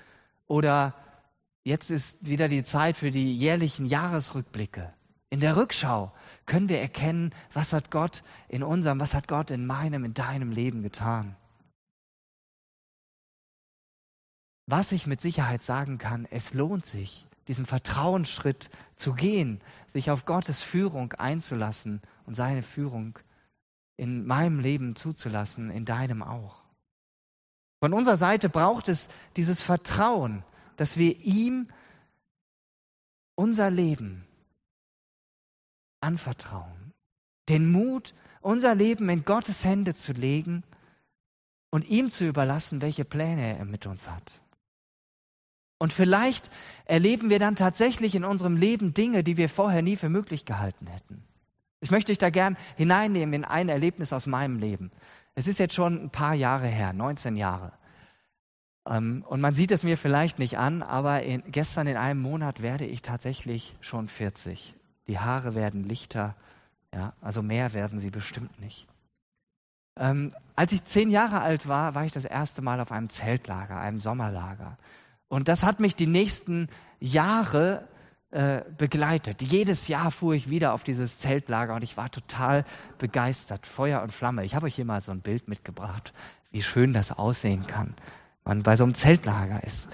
Oder 0.47 0.95
jetzt 1.65 1.91
ist 1.91 2.27
wieder 2.27 2.49
die 2.49 2.65
Zeit 2.65 2.97
für 2.97 3.11
die 3.11 3.35
jährlichen 3.35 3.87
Jahresrückblicke. 3.87 4.93
In 5.31 5.41
der 5.41 5.57
Rückschau 5.57 6.13
können 6.45 6.69
wir 6.69 6.81
erkennen, 6.81 7.33
was 7.53 7.73
hat 7.73 7.91
Gott 7.91 8.23
in 8.49 8.63
unserem, 8.63 9.01
was 9.01 9.15
hat 9.15 9.27
Gott 9.27 9.51
in 9.51 9.67
meinem, 9.67 10.05
in 10.05 10.13
deinem 10.13 10.51
Leben 10.51 10.83
getan. 10.83 11.37
Was 14.67 14.93
ich 14.93 15.07
mit 15.07 15.21
Sicherheit 15.21 15.63
sagen 15.63 15.97
kann, 15.97 16.27
es 16.31 16.53
lohnt 16.53 16.85
sich, 16.85 17.27
diesen 17.49 17.65
Vertrauensschritt 17.65 18.71
zu 18.97 19.15
gehen, 19.15 19.61
sich 19.87 20.11
auf 20.11 20.27
Gottes 20.27 20.63
Führung 20.63 21.13
einzulassen 21.15 22.03
und 22.27 22.35
seine 22.35 22.63
Führung 22.63 23.19
in 24.01 24.27
meinem 24.27 24.61
Leben 24.61 24.97
zuzulassen, 24.97 25.71
in 25.71 25.85
deinem 25.85 26.23
auch. 26.23 26.63
Von 27.81 27.93
unserer 27.93 28.17
Seite 28.17 28.49
braucht 28.49 28.89
es 28.89 29.11
dieses 29.37 29.61
Vertrauen, 29.61 30.43
dass 30.77 30.97
wir 30.97 31.21
ihm 31.21 31.69
unser 33.35 33.71
Leben 33.71 34.27
anvertrauen. 36.01 36.95
Den 37.51 37.71
Mut, 37.71 38.15
unser 38.41 38.75
Leben 38.75 39.07
in 39.11 39.27
Gottes 39.27 39.67
Hände 39.67 39.95
zu 39.95 40.13
legen 40.13 40.63
und 41.71 41.87
ihm 41.87 42.09
zu 42.09 42.27
überlassen, 42.27 42.81
welche 42.81 43.05
Pläne 43.05 43.59
er 43.59 43.67
mit 43.67 43.85
uns 43.85 44.09
hat. 44.09 44.41
Und 45.79 45.93
vielleicht 45.93 46.51
erleben 46.87 47.29
wir 47.29 47.39
dann 47.39 47.55
tatsächlich 47.55 48.15
in 48.15 48.25
unserem 48.25 48.57
Leben 48.57 48.95
Dinge, 48.95 49.23
die 49.23 49.37
wir 49.37 49.51
vorher 49.51 49.83
nie 49.83 49.97
für 49.97 50.09
möglich 50.09 50.47
gehalten 50.47 50.87
hätten. 50.87 51.23
Ich 51.81 51.91
möchte 51.91 52.13
dich 52.13 52.19
da 52.19 52.31
gern 52.31 52.57
hineinnehmen 52.77 53.33
in 53.33 53.45
ein 53.45 53.69
Erlebnis 53.69 54.13
aus 54.13 54.27
meinem 54.27 54.59
Leben. 54.59 54.91
Es 55.35 55.47
ist 55.47 55.59
jetzt 55.59 55.75
schon 55.75 56.05
ein 56.05 56.11
paar 56.11 56.35
Jahre 56.35 56.67
her, 56.67 56.93
19 56.93 57.37
Jahre. 57.37 57.73
Ähm, 58.87 59.25
und 59.27 59.41
man 59.41 59.55
sieht 59.55 59.71
es 59.71 59.83
mir 59.83 59.97
vielleicht 59.97 60.39
nicht 60.39 60.59
an, 60.59 60.83
aber 60.83 61.23
in, 61.23 61.43
gestern 61.47 61.87
in 61.87 61.97
einem 61.97 62.21
Monat 62.21 62.63
werde 62.63 62.85
ich 62.85 63.03
tatsächlich 63.03 63.77
schon 63.81 64.09
40. 64.09 64.75
Die 65.07 65.19
Haare 65.19 65.55
werden 65.55 65.83
lichter, 65.83 66.37
ja, 66.95 67.15
also 67.21 67.43
mehr 67.43 67.73
werden 67.73 67.99
sie 67.99 68.11
bestimmt 68.11 68.61
nicht. 68.61 68.87
Ähm, 69.99 70.33
als 70.57 70.73
ich 70.73 70.85
zehn 70.85 71.11
Jahre 71.11 71.41
alt 71.41 71.69
war, 71.69 71.95
war 71.95 72.05
ich 72.05 72.13
das 72.13 72.25
erste 72.25 72.63
Mal 72.63 72.81
auf 72.81 72.93
einem 72.93 73.11
Zeltlager, 73.11 73.81
einem 73.81 74.01
Sommerlager. 74.01 74.77
Und 75.29 75.49
das 75.49 75.65
hat 75.65 75.81
mich 75.81 75.95
die 75.95 76.07
nächsten 76.07 76.69
Jahre 76.99 77.87
äh, 78.31 78.63
begleitet. 78.79 79.43
Jedes 79.43 79.89
Jahr 79.89 80.11
fuhr 80.13 80.35
ich 80.35 80.49
wieder 80.49 80.73
auf 80.73 80.85
dieses 80.85 81.19
Zeltlager 81.19 81.75
und 81.75 81.83
ich 81.83 81.97
war 81.97 82.11
total 82.11 82.65
begeistert. 82.99 83.67
Feuer 83.67 84.03
und 84.03 84.13
Flamme. 84.13 84.45
Ich 84.45 84.55
habe 84.55 84.67
euch 84.67 84.77
hier 84.77 84.85
mal 84.85 85.01
so 85.01 85.11
ein 85.11 85.21
Bild 85.21 85.49
mitgebracht, 85.49 86.13
wie 86.53 86.63
schön 86.63 86.93
das 86.93 87.11
aussehen 87.11 87.67
kann, 87.67 87.95
wenn 88.45 88.59
man 88.59 88.63
bei 88.63 88.77
so 88.77 88.85
einem 88.85 88.95
Zeltlager 88.95 89.65
ist. 89.65 89.89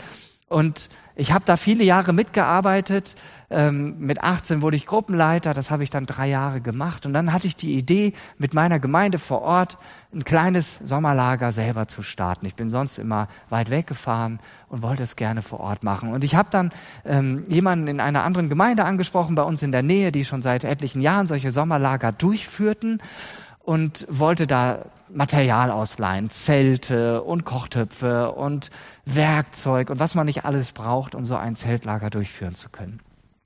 Und 0.49 0.91
ich 1.17 1.33
habe 1.33 1.45
da 1.45 1.57
viele 1.57 1.83
Jahre 1.83 2.13
mitgearbeitet. 2.13 3.17
Ähm, 3.51 3.99
mit 3.99 4.23
18 4.23 4.63
wurde 4.63 4.77
ich 4.77 4.87
Gruppenleiter, 4.87 5.55
das 5.55 5.73
habe 5.73 5.83
ich 5.83 5.91
dann 5.91 6.07
drei 6.07 6.29
Jahre 6.29 6.61
gemacht. 6.61 7.05
Und 7.05 7.15
dann 7.15 7.33
hatte 7.33 7.49
ich 7.49 7.57
die 7.57 7.75
Idee, 7.77 8.13
mit 8.39 8.55
meiner 8.55 8.79
Gemeinde 8.79 9.19
vor 9.19 9.43
Ort 9.43 9.77
ein 10.15 10.23
kleines 10.23 10.77
Sommerlager 10.77 11.51
selber 11.51 11.89
zu 11.89 12.03
starten. 12.03 12.47
Ich 12.47 12.55
bin 12.55 12.71
sonst 12.71 12.99
immer 12.99 13.27
weit 13.49 13.71
weggefahren 13.71 14.39
und 14.69 14.83
wollte 14.83 15.03
es 15.03 15.17
gerne 15.17 15.43
vor 15.43 15.59
Ort 15.59 15.83
machen. 15.83 16.13
Und 16.13 16.23
ich 16.23 16.37
habe 16.37 16.49
dann 16.53 16.71
ähm, 17.05 17.45
jemanden 17.49 17.89
in 17.89 17.99
einer 17.99 18.23
anderen 18.23 18.49
Gemeinde 18.49 18.85
angesprochen, 18.85 19.35
bei 19.35 19.43
uns 19.43 19.65
in 19.65 19.73
der 19.73 19.83
Nähe, 19.83 20.13
die 20.13 20.25
schon 20.25 20.43
seit 20.43 20.63
etlichen 20.63 21.01
Jahren 21.01 21.27
solche 21.27 21.51
Sommerlager 21.51 22.13
durchführten 22.13 23.01
und 23.67 24.07
wollte 24.09 24.47
da 24.47 24.85
Material 25.09 25.73
ausleihen, 25.73 26.31
Zelte 26.31 27.23
und 27.23 27.45
Kochtöpfe 27.45 28.31
und 28.31 28.71
Werkzeug 29.05 29.91
und 29.91 29.99
was 29.99 30.15
man 30.15 30.27
nicht 30.27 30.45
alles 30.45 30.71
braucht, 30.71 31.17
um 31.17 31.27
so 31.27 31.35
ein 31.37 31.57
Zeltlager 31.57 32.09
durchführen 32.09 32.55
zu 32.55 32.69
können. 32.69 33.01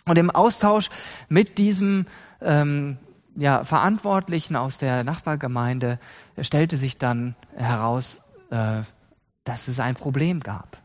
Und 0.06 0.18
im 0.18 0.30
Austausch 0.30 0.90
mit 1.30 1.56
diesem 1.56 2.04
ähm, 2.42 2.98
ja, 3.34 3.64
Verantwortlichen 3.64 4.56
aus 4.56 4.76
der 4.76 5.04
Nachbargemeinde 5.04 5.98
stellte 6.38 6.76
sich 6.76 6.98
dann 6.98 7.34
heraus, 7.56 8.20
äh, 8.50 8.82
dass 9.44 9.68
es 9.68 9.80
ein 9.80 9.94
Problem 9.94 10.40
gab. 10.40 10.76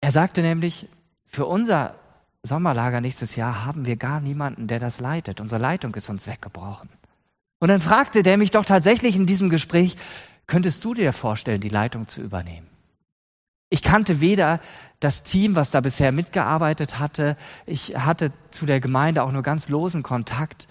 Er 0.00 0.10
sagte 0.10 0.40
nämlich, 0.40 0.88
für 1.26 1.44
unser 1.44 1.96
Sommerlager 2.42 3.02
nächstes 3.02 3.36
Jahr 3.36 3.66
haben 3.66 3.84
wir 3.84 3.96
gar 3.96 4.20
niemanden, 4.20 4.68
der 4.68 4.78
das 4.78 5.00
leitet. 5.00 5.40
Unsere 5.40 5.60
Leitung 5.60 5.94
ist 5.96 6.08
uns 6.08 6.26
weggebrochen. 6.26 6.88
Und 7.58 7.68
dann 7.68 7.80
fragte 7.80 8.22
der 8.22 8.36
mich 8.36 8.50
doch 8.50 8.64
tatsächlich 8.64 9.16
in 9.16 9.26
diesem 9.26 9.48
Gespräch, 9.48 9.96
könntest 10.46 10.84
du 10.84 10.94
dir 10.94 11.12
vorstellen, 11.12 11.60
die 11.60 11.68
Leitung 11.68 12.08
zu 12.08 12.20
übernehmen? 12.20 12.66
Ich 13.68 13.82
kannte 13.82 14.20
weder 14.20 14.60
das 15.00 15.22
Team, 15.24 15.56
was 15.56 15.70
da 15.70 15.80
bisher 15.80 16.12
mitgearbeitet 16.12 16.98
hatte, 16.98 17.36
ich 17.66 17.96
hatte 17.96 18.32
zu 18.50 18.64
der 18.64 18.80
Gemeinde 18.80 19.22
auch 19.22 19.32
nur 19.32 19.42
ganz 19.42 19.68
losen 19.68 20.02
Kontakt 20.02 20.68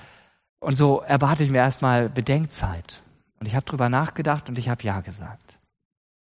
und 0.60 0.76
so 0.76 1.02
erwarte 1.02 1.44
ich 1.44 1.52
mir 1.52 1.58
erstmal 1.58 2.10
Bedenkzeit. 2.10 3.02
Und 3.40 3.48
ich 3.48 3.56
habe 3.56 3.66
drüber 3.66 3.90
nachgedacht 3.90 4.50
und 4.50 4.58
ich 4.58 4.70
habe 4.70 4.84
ja 4.84 5.02
gesagt. 5.02 5.60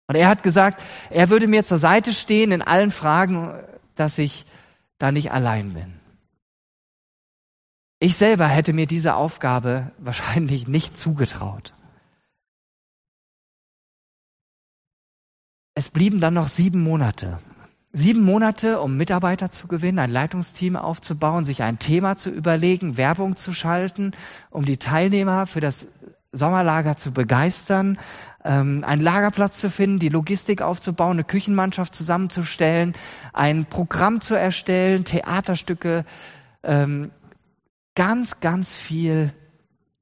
Und 0.08 0.16
er 0.16 0.28
hat 0.28 0.42
gesagt, 0.42 0.82
er 1.10 1.30
würde 1.30 1.46
mir 1.46 1.64
zur 1.64 1.78
Seite 1.78 2.12
stehen 2.12 2.52
in 2.52 2.62
allen 2.62 2.90
Fragen, 2.90 3.54
dass 3.94 4.18
ich 4.18 4.46
da 4.98 5.12
nicht 5.12 5.32
allein 5.32 5.74
bin. 5.74 5.95
Ich 7.98 8.16
selber 8.16 8.46
hätte 8.46 8.74
mir 8.74 8.86
diese 8.86 9.14
Aufgabe 9.14 9.90
wahrscheinlich 9.98 10.68
nicht 10.68 10.98
zugetraut. 10.98 11.72
Es 15.74 15.90
blieben 15.90 16.20
dann 16.20 16.34
noch 16.34 16.48
sieben 16.48 16.82
Monate. 16.82 17.38
Sieben 17.92 18.22
Monate, 18.22 18.80
um 18.80 18.98
Mitarbeiter 18.98 19.50
zu 19.50 19.68
gewinnen, 19.68 19.98
ein 19.98 20.10
Leitungsteam 20.10 20.76
aufzubauen, 20.76 21.46
sich 21.46 21.62
ein 21.62 21.78
Thema 21.78 22.16
zu 22.16 22.28
überlegen, 22.28 22.98
Werbung 22.98 23.36
zu 23.36 23.54
schalten, 23.54 24.12
um 24.50 24.66
die 24.66 24.76
Teilnehmer 24.76 25.46
für 25.46 25.60
das 25.60 25.88
Sommerlager 26.32 26.96
zu 26.96 27.12
begeistern, 27.12 27.98
ähm, 28.44 28.84
einen 28.86 29.00
Lagerplatz 29.00 29.58
zu 29.58 29.70
finden, 29.70 29.98
die 29.98 30.10
Logistik 30.10 30.60
aufzubauen, 30.60 31.12
eine 31.12 31.24
Küchenmannschaft 31.24 31.94
zusammenzustellen, 31.94 32.94
ein 33.32 33.64
Programm 33.64 34.20
zu 34.20 34.34
erstellen, 34.34 35.04
Theaterstücke 35.06 36.04
ähm, 36.62 37.10
ganz, 37.96 38.38
ganz 38.38 38.74
viel 38.74 39.32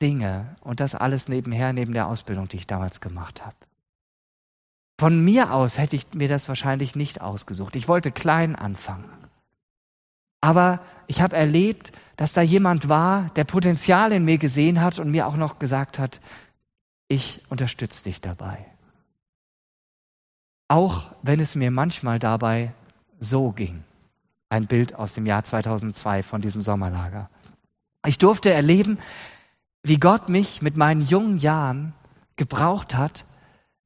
Dinge 0.02 0.56
und 0.60 0.80
das 0.80 0.94
alles 0.94 1.28
nebenher, 1.28 1.72
neben 1.72 1.94
der 1.94 2.08
Ausbildung, 2.08 2.48
die 2.48 2.58
ich 2.58 2.66
damals 2.66 3.00
gemacht 3.00 3.46
habe. 3.46 3.56
Von 5.00 5.24
mir 5.24 5.54
aus 5.54 5.78
hätte 5.78 5.96
ich 5.96 6.12
mir 6.12 6.28
das 6.28 6.48
wahrscheinlich 6.48 6.94
nicht 6.94 7.20
ausgesucht. 7.20 7.74
Ich 7.74 7.88
wollte 7.88 8.12
klein 8.12 8.54
anfangen. 8.54 9.10
Aber 10.40 10.80
ich 11.06 11.22
habe 11.22 11.34
erlebt, 11.34 11.92
dass 12.16 12.34
da 12.34 12.42
jemand 12.42 12.88
war, 12.88 13.30
der 13.30 13.44
Potenzial 13.44 14.12
in 14.12 14.24
mir 14.24 14.38
gesehen 14.38 14.82
hat 14.82 14.98
und 14.98 15.10
mir 15.10 15.26
auch 15.26 15.36
noch 15.36 15.58
gesagt 15.58 15.98
hat, 15.98 16.20
ich 17.08 17.40
unterstütze 17.48 18.04
dich 18.04 18.20
dabei. 18.20 18.66
Auch 20.68 21.10
wenn 21.22 21.40
es 21.40 21.54
mir 21.54 21.70
manchmal 21.70 22.18
dabei 22.18 22.74
so 23.18 23.52
ging. 23.52 23.84
Ein 24.48 24.66
Bild 24.66 24.94
aus 24.94 25.14
dem 25.14 25.26
Jahr 25.26 25.44
2002 25.44 26.22
von 26.22 26.40
diesem 26.40 26.60
Sommerlager. 26.60 27.30
Ich 28.06 28.18
durfte 28.18 28.52
erleben, 28.52 28.98
wie 29.82 29.98
Gott 29.98 30.28
mich 30.28 30.62
mit 30.62 30.76
meinen 30.76 31.00
jungen 31.00 31.38
Jahren 31.38 31.94
gebraucht 32.36 32.94
hat, 32.94 33.24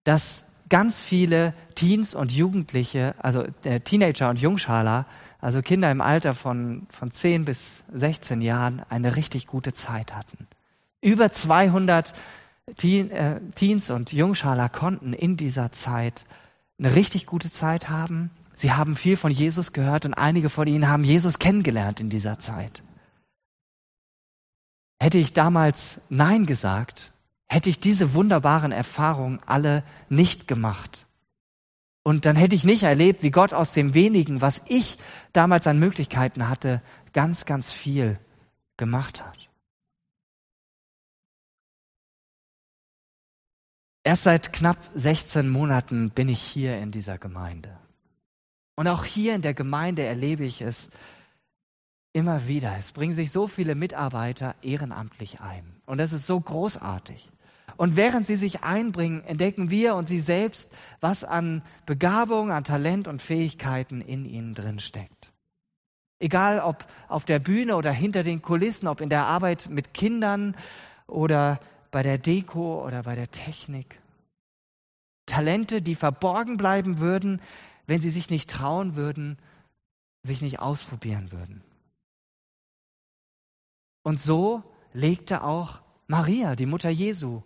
dass 0.05 0.47
ganz 0.69 1.03
viele 1.03 1.55
Teens 1.75 2.15
und 2.15 2.33
Jugendliche, 2.33 3.15
also 3.19 3.45
äh, 3.65 3.81
Teenager 3.81 4.29
und 4.31 4.41
Jungschaler, 4.41 5.07
also 5.41 5.63
Kinder 5.63 5.91
im 5.91 6.01
Alter 6.01 6.35
von, 6.35 6.87
von 6.91 7.11
10 7.11 7.45
bis 7.45 7.85
16 7.93 8.41
Jahren, 8.41 8.83
eine 8.89 9.17
richtig 9.17 9.47
gute 9.47 9.73
Zeit 9.73 10.15
hatten. 10.15 10.47
Über 11.01 11.31
200 11.33 12.13
Teen, 12.77 13.11
äh, 13.11 13.41
Teens 13.55 13.91
und 13.91 14.13
Jungschaler 14.13 14.69
konnten 14.69 15.13
in 15.13 15.37
dieser 15.37 15.73
Zeit 15.73 16.27
eine 16.79 16.95
richtig 16.95 17.27
gute 17.27 17.51
Zeit 17.51 17.89
haben. 17.89 18.31
Sie 18.55 18.73
haben 18.73 18.97
viel 18.97 19.17
von 19.17 19.31
Jesus 19.31 19.73
gehört 19.73 20.05
und 20.05 20.15
einige 20.15 20.51
von 20.51 20.67
ihnen 20.67 20.89
haben 20.89 21.05
Jesus 21.05 21.39
kennengelernt 21.39 22.01
in 22.01 22.11
dieser 22.11 22.39
Zeit. 22.39 22.83
Hätte 25.01 25.19
ich 25.19 25.33
damals 25.33 26.01
Nein 26.09 26.47
gesagt, 26.47 27.13
hätte 27.49 27.71
ich 27.71 27.81
diese 27.81 28.15
wunderbaren 28.15 28.73
Erfahrungen 28.73 29.41
alle 29.47 29.83
nicht 30.09 30.49
gemacht. 30.49 31.07
Und 32.03 32.25
dann 32.25 32.37
hätte 32.37 32.55
ich 32.55 32.65
nicht 32.65 32.83
erlebt, 32.85 33.23
wie 33.23 33.31
Gott 33.31 33.53
aus 33.53 33.75
dem 33.75 33.95
wenigen, 33.95 34.41
was 34.41 34.63
ich 34.67 34.99
damals 35.33 35.67
an 35.67 35.79
Möglichkeiten 35.79 36.49
hatte, 36.49 36.83
ganz, 37.13 37.45
ganz 37.45 37.71
viel 37.71 38.19
gemacht 38.77 39.25
hat. 39.25 39.49
Erst 44.05 44.23
seit 44.23 44.53
knapp 44.55 44.79
16 44.95 45.49
Monaten 45.51 46.11
bin 46.11 46.31
ich 46.31 46.41
hier 46.41 46.79
in 46.79 46.91
dieser 46.91 47.19
Gemeinde. 47.19 47.77
Und 48.75 48.89
auch 48.89 49.05
hier 49.05 49.35
in 49.35 49.43
der 49.43 49.55
Gemeinde 49.55 50.03
erlebe 50.03 50.45
ich 50.45 50.63
es, 50.63 50.89
Immer 52.19 52.49
wieder. 52.49 52.75
Es 52.77 52.91
bringen 52.91 53.13
sich 53.13 53.31
so 53.31 53.47
viele 53.47 53.77
Mitarbeiter 53.77 54.57
ehrenamtlich 54.61 55.41
ein. 55.41 55.63
Und 55.87 55.99
das 55.99 56.13
ist 56.13 56.27
so 56.27 56.41
großartig. 56.41 57.31
Und 57.77 57.95
während 57.95 58.27
sie 58.27 58.35
sich 58.35 58.65
einbringen, 58.65 59.23
entdecken 59.23 59.71
wir 59.71 59.95
und 59.95 60.09
sie 60.09 60.19
selbst, 60.19 60.73
was 61.01 61.23
an 61.23 61.63
Begabung, 61.87 62.51
an 62.51 62.65
Talent 62.65 63.07
und 63.07 63.23
Fähigkeiten 63.23 64.01
in 64.01 64.25
ihnen 64.25 64.57
drin 64.57 64.81
steckt. 64.81 65.31
Egal 66.19 66.59
ob 66.59 66.89
auf 67.07 67.25
der 67.25 67.39
Bühne 67.39 67.77
oder 67.77 67.93
hinter 67.93 68.25
den 68.25 68.43
Kulissen, 68.43 68.89
ob 68.89 69.01
in 69.01 69.11
der 69.11 69.27
Arbeit 69.27 69.69
mit 69.71 69.95
Kindern 69.95 70.57
oder 71.07 71.61
bei 71.93 72.03
der 72.03 72.19
Deko 72.19 72.85
oder 72.85 73.05
bei 73.05 73.15
der 73.15 73.31
Technik. 73.31 74.01
Talente, 75.27 75.83
die 75.83 75.95
verborgen 75.95 76.57
bleiben 76.57 76.99
würden, 76.99 77.41
wenn 77.87 78.01
sie 78.01 78.11
sich 78.11 78.29
nicht 78.29 78.51
trauen 78.51 78.97
würden, 78.97 79.39
sich 80.25 80.43
nicht 80.43 80.59
ausprobieren 80.59 81.31
würden. 81.31 81.63
Und 84.09 84.19
so 84.19 84.63
legte 84.95 85.45
auch 85.45 85.83
Maria, 86.07 86.57
die 86.57 86.65
Mutter 86.65 86.89
Jesu, 86.89 87.43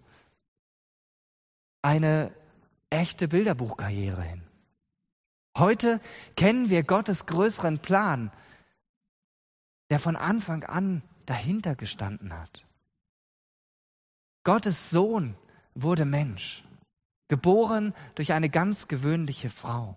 eine 1.83 2.33
echte 2.89 3.27
Bilderbuchkarriere 3.27 4.23
hin. 4.23 4.43
Heute 5.59 6.01
kennen 6.37 6.71
wir 6.71 6.85
Gottes 6.85 7.27
größeren 7.27 7.81
Plan, 7.81 8.31
der 9.91 9.99
von 9.99 10.15
Anfang 10.15 10.63
an 10.63 11.03
dahinter 11.27 11.75
gestanden 11.75 12.33
hat. 12.33 12.65
Gottes 14.45 14.91
Sohn 14.91 15.35
wurde 15.75 16.05
Mensch, 16.05 16.63
geboren 17.27 17.93
durch 18.15 18.33
eine 18.35 18.51
ganz 18.51 18.87
gewöhnliche 18.87 19.51
Frau. 19.51 19.97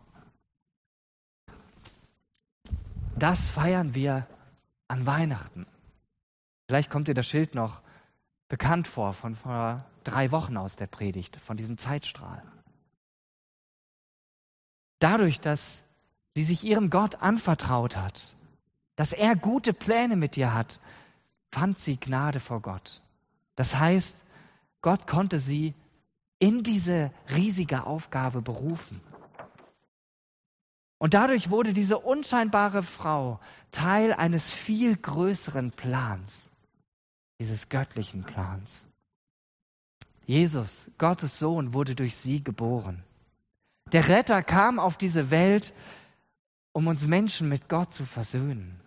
Das 3.16 3.52
feiern 3.52 3.94
wir 3.94 4.26
an 4.88 5.06
Weihnachten. 5.06 5.68
Vielleicht 6.68 6.90
kommt 6.90 7.08
dir 7.08 7.14
das 7.14 7.28
Schild 7.28 7.56
noch 7.56 7.82
bekannt 8.48 8.88
vor 8.88 9.14
von 9.14 9.36
vor 9.36 9.86
drei 10.04 10.32
Wochen 10.32 10.58
aus 10.58 10.76
der 10.76 10.88
Predigt, 10.88 11.40
von 11.42 11.58
diesem 11.58 11.78
Zeitstrahl. 11.78 12.44
Dadurch, 15.00 15.40
dass 15.40 15.86
sie 16.36 16.44
sich 16.44 16.64
ihrem 16.64 16.90
Gott 16.90 17.22
anvertraut 17.22 17.98
hat, 17.98 18.36
dass 18.96 19.14
er 19.14 19.36
gute 19.36 19.74
Pläne 19.74 20.16
mit 20.16 20.38
ihr 20.38 20.54
hat, 20.54 20.80
fand 21.52 21.78
sie 21.78 22.00
Gnade 22.00 22.40
vor 22.40 22.62
Gott. 22.62 23.02
Das 23.56 23.76
heißt, 23.76 24.24
Gott 24.82 25.08
konnte 25.08 25.40
sie 25.40 25.74
in 26.40 26.64
diese 26.64 27.12
riesige 27.34 27.86
Aufgabe 27.86 28.42
berufen. 28.42 29.02
Und 30.98 31.14
dadurch 31.14 31.50
wurde 31.50 31.74
diese 31.74 32.00
unscheinbare 32.00 32.84
Frau 32.84 33.40
Teil 33.72 34.14
eines 34.14 34.52
viel 34.52 34.96
größeren 34.96 35.72
Plans, 35.72 36.52
dieses 37.40 37.70
göttlichen 37.70 38.24
Plans. 38.24 38.88
Jesus, 40.26 40.90
Gottes 40.98 41.38
Sohn, 41.38 41.74
wurde 41.74 41.96
durch 41.96 42.16
sie 42.16 42.44
geboren. 42.44 43.04
Der 43.92 44.08
Retter 44.08 44.42
kam 44.42 44.80
auf 44.80 44.98
diese 44.98 45.30
Welt, 45.30 45.74
um 46.72 46.88
uns 46.88 47.08
Menschen 47.08 47.48
mit 47.48 47.70
Gott 47.70 47.94
zu 47.94 48.06
versöhnen. 48.06 48.80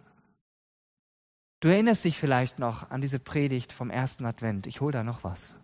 Du 1.61 1.69
erinnerst 1.69 2.05
dich 2.05 2.19
vielleicht 2.19 2.59
noch 2.59 2.91
an 2.91 3.01
diese 3.01 3.19
Predigt 3.19 3.73
vom 3.73 3.91
ersten 3.91 4.27
Advent. 4.27 4.67
Ich 4.67 4.81
hole 4.81 4.93
da 4.93 5.05
noch 5.05 5.25
was. 5.25 5.57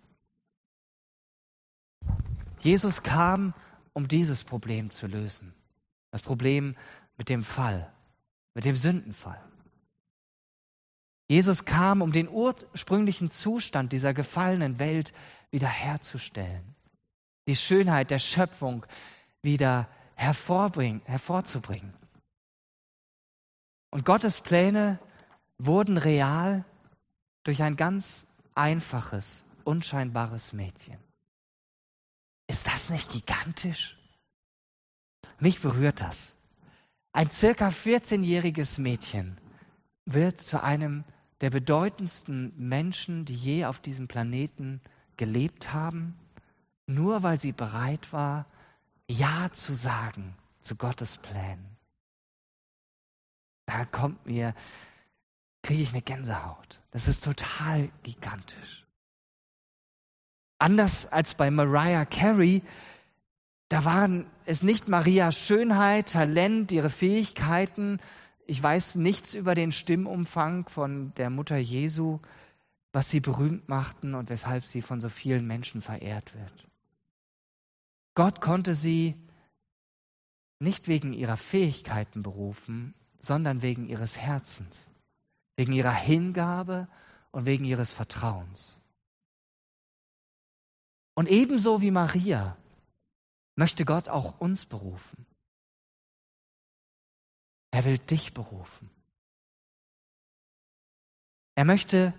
Jesus 2.60 3.02
kam, 3.02 3.54
um 3.92 4.08
dieses 4.08 4.42
Problem 4.42 4.90
zu 4.90 5.06
lösen. 5.06 5.54
Das 6.10 6.22
Problem 6.22 6.76
mit 7.16 7.28
dem 7.28 7.44
Fall, 7.44 7.92
mit 8.54 8.64
dem 8.64 8.76
Sündenfall. 8.76 9.40
Jesus 11.28 11.64
kam, 11.64 12.02
um 12.02 12.12
den 12.12 12.28
ursprünglichen 12.28 13.30
Zustand 13.30 13.92
dieser 13.92 14.12
gefallenen 14.12 14.78
Welt 14.78 15.12
wiederherzustellen, 15.50 16.74
die 17.48 17.56
Schönheit 17.56 18.10
der 18.10 18.18
Schöpfung 18.18 18.84
wieder 19.42 19.88
hervorzubringen. 20.16 21.94
Und 23.90 24.04
Gottes 24.04 24.40
Pläne 24.40 24.98
wurden 25.58 25.98
real 25.98 26.64
durch 27.44 27.62
ein 27.62 27.76
ganz 27.76 28.26
einfaches, 28.54 29.44
unscheinbares 29.64 30.52
Mädchen. 30.52 30.98
Ist 32.46 32.66
das 32.66 32.90
nicht 32.90 33.10
gigantisch? 33.10 33.96
Mich 35.38 35.60
berührt 35.60 36.00
das. 36.00 36.34
Ein 37.12 37.30
circa 37.30 37.68
14-jähriges 37.68 38.80
Mädchen 38.80 39.38
wird 40.04 40.40
zu 40.40 40.62
einem 40.62 41.04
der 41.44 41.50
bedeutendsten 41.50 42.54
Menschen, 42.56 43.26
die 43.26 43.34
je 43.34 43.66
auf 43.66 43.78
diesem 43.78 44.08
Planeten 44.08 44.80
gelebt 45.18 45.74
haben, 45.74 46.18
nur 46.86 47.22
weil 47.22 47.38
sie 47.38 47.52
bereit 47.52 48.14
war, 48.14 48.46
Ja 49.10 49.52
zu 49.52 49.74
sagen 49.74 50.34
zu 50.62 50.74
Gottes 50.74 51.18
Plänen. 51.18 51.76
Da 53.66 53.84
kommt 53.84 54.24
mir, 54.24 54.54
kriege 55.62 55.82
ich 55.82 55.92
eine 55.92 56.00
Gänsehaut. 56.00 56.80
Das 56.92 57.08
ist 57.08 57.22
total 57.22 57.90
gigantisch. 58.02 58.86
Anders 60.58 61.12
als 61.12 61.34
bei 61.34 61.50
Mariah 61.50 62.06
Carey, 62.06 62.62
da 63.68 63.84
waren 63.84 64.24
es 64.46 64.62
nicht 64.62 64.88
Marias 64.88 65.36
Schönheit, 65.36 66.12
Talent, 66.12 66.72
ihre 66.72 66.88
Fähigkeiten. 66.88 68.00
Ich 68.46 68.62
weiß 68.62 68.96
nichts 68.96 69.34
über 69.34 69.54
den 69.54 69.72
Stimmumfang 69.72 70.68
von 70.68 71.14
der 71.14 71.30
Mutter 71.30 71.56
Jesu, 71.56 72.20
was 72.92 73.10
sie 73.10 73.20
berühmt 73.20 73.68
machten 73.68 74.14
und 74.14 74.28
weshalb 74.28 74.64
sie 74.64 74.82
von 74.82 75.00
so 75.00 75.08
vielen 75.08 75.46
Menschen 75.46 75.82
verehrt 75.82 76.34
wird. 76.34 76.68
Gott 78.14 78.40
konnte 78.40 78.74
sie 78.74 79.16
nicht 80.60 80.86
wegen 80.86 81.12
ihrer 81.12 81.36
Fähigkeiten 81.36 82.22
berufen, 82.22 82.94
sondern 83.18 83.62
wegen 83.62 83.88
ihres 83.88 84.18
Herzens, 84.18 84.90
wegen 85.56 85.72
ihrer 85.72 85.94
Hingabe 85.94 86.88
und 87.32 87.46
wegen 87.46 87.64
ihres 87.64 87.90
Vertrauens. 87.92 88.80
Und 91.14 91.28
ebenso 91.28 91.80
wie 91.80 91.90
Maria 91.90 92.56
möchte 93.56 93.84
Gott 93.84 94.08
auch 94.08 94.40
uns 94.40 94.66
berufen. 94.66 95.26
Er 97.74 97.84
will 97.84 97.98
dich 97.98 98.34
berufen. 98.34 98.88
Er 101.56 101.64
möchte 101.64 102.14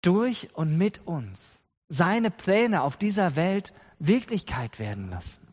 durch 0.00 0.48
und 0.54 0.78
mit 0.78 1.06
uns 1.06 1.62
seine 1.90 2.30
Pläne 2.30 2.80
auf 2.82 2.96
dieser 2.96 3.36
Welt 3.36 3.74
Wirklichkeit 3.98 4.78
werden 4.78 5.10
lassen. 5.10 5.46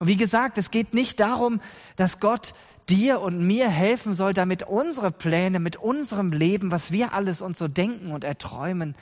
Und 0.00 0.08
wie 0.08 0.16
gesagt, 0.16 0.58
es 0.58 0.72
geht 0.72 0.94
nicht 0.94 1.20
darum, 1.20 1.60
dass 1.94 2.18
Gott 2.18 2.54
dir 2.88 3.20
und 3.20 3.38
mir 3.46 3.68
helfen 3.68 4.16
soll, 4.16 4.34
damit 4.34 4.64
unsere 4.64 5.12
Pläne 5.12 5.60
mit 5.60 5.76
unserem 5.76 6.32
Leben, 6.32 6.72
was 6.72 6.90
wir 6.90 7.12
alles 7.12 7.42
uns 7.42 7.56
so 7.56 7.68
denken 7.68 8.10
und 8.10 8.24
erträumen, 8.24 8.96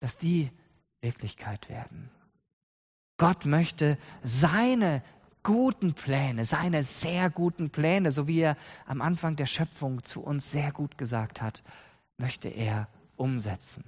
dass 0.00 0.18
die 0.18 0.50
Wirklichkeit 1.00 1.70
werden. 1.70 2.10
Gott 3.16 3.46
möchte 3.46 3.96
seine 4.22 5.02
guten 5.44 5.94
Pläne, 5.94 6.44
seine 6.44 6.82
sehr 6.82 7.30
guten 7.30 7.70
Pläne, 7.70 8.10
so 8.10 8.26
wie 8.26 8.40
er 8.40 8.56
am 8.86 9.00
Anfang 9.00 9.36
der 9.36 9.46
Schöpfung 9.46 10.02
zu 10.02 10.20
uns 10.22 10.50
sehr 10.50 10.72
gut 10.72 10.98
gesagt 10.98 11.40
hat, 11.40 11.62
möchte 12.18 12.48
er 12.48 12.88
umsetzen. 13.16 13.84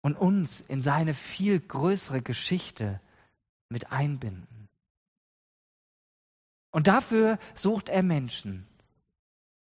Und 0.00 0.16
uns 0.16 0.60
in 0.60 0.80
seine 0.80 1.12
viel 1.12 1.60
größere 1.60 2.22
Geschichte 2.22 3.00
mit 3.68 3.92
einbinden. 3.92 4.68
Und 6.70 6.86
dafür 6.86 7.38
sucht 7.54 7.88
er 7.88 8.02
Menschen, 8.02 8.66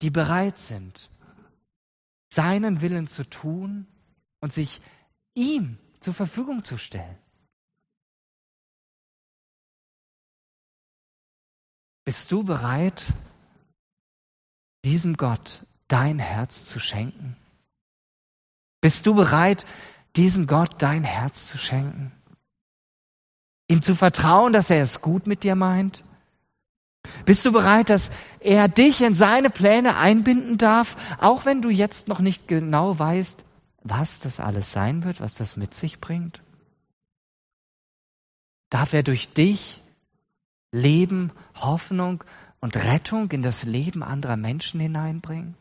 die 0.03 0.11
bereit 0.11 0.59
sind, 0.59 1.11
seinen 2.29 2.81
Willen 2.81 3.07
zu 3.07 3.25
tun 3.29 3.87
und 4.41 4.53
sich 4.53 4.81
ihm 5.35 5.79
zur 6.01 6.15
Verfügung 6.15 6.65
zu 6.65 6.77
stellen. 6.77 7.19
Bist 12.09 12.33
du 12.33 12.43
bereit, 12.43 13.13
diesem 14.83 15.19
Gott 15.19 15.67
dein 15.89 16.19
Herz 16.19 16.65
zu 16.65 16.81
schenken? 16.81 17.37
Bist 18.81 19.05
du 19.05 19.15
bereit, 19.15 19.67
diesem 20.17 20.47
Gott 20.47 20.77
dein 20.79 21.05
Herz 21.05 21.49
zu 21.51 21.59
schenken? 21.59 22.11
Ihm 23.71 23.83
zu 23.83 23.95
vertrauen, 23.95 24.55
dass 24.55 24.71
er 24.71 24.83
es 24.83 25.03
gut 25.03 25.27
mit 25.27 25.43
dir 25.43 25.55
meint? 25.55 26.03
Bist 27.27 27.45
du 27.45 27.53
bereit, 27.53 27.91
dass 27.91 28.11
er 28.41 28.69
dich 28.69 29.03
in 29.03 29.13
seine 29.13 29.51
Pläne 29.51 29.99
einbinden 29.99 30.57
darf, 30.57 30.97
auch 31.21 31.45
wenn 31.45 31.61
du 31.61 31.69
jetzt 31.69 32.09
noch 32.09 32.21
nicht 32.21 32.49
genau 32.49 32.99
weißt, 32.99 33.45
was 33.83 34.19
das 34.19 34.41
alles 34.41 34.73
sein 34.73 35.05
wird, 35.05 35.21
was 35.21 35.35
das 35.35 35.59
mit 35.59 35.75
sich 35.75 36.01
bringt? 36.01 36.41
Darf 38.71 38.95
er 38.95 39.03
durch 39.03 39.29
dich 39.35 39.83
Leben, 40.73 41.33
Hoffnung 41.55 42.25
und 42.61 42.77
Rettung 42.77 43.31
in 43.31 43.43
das 43.43 43.65
Leben 43.65 44.03
anderer 44.03 44.37
Menschen 44.37 44.81
hineinbringen? 44.81 45.57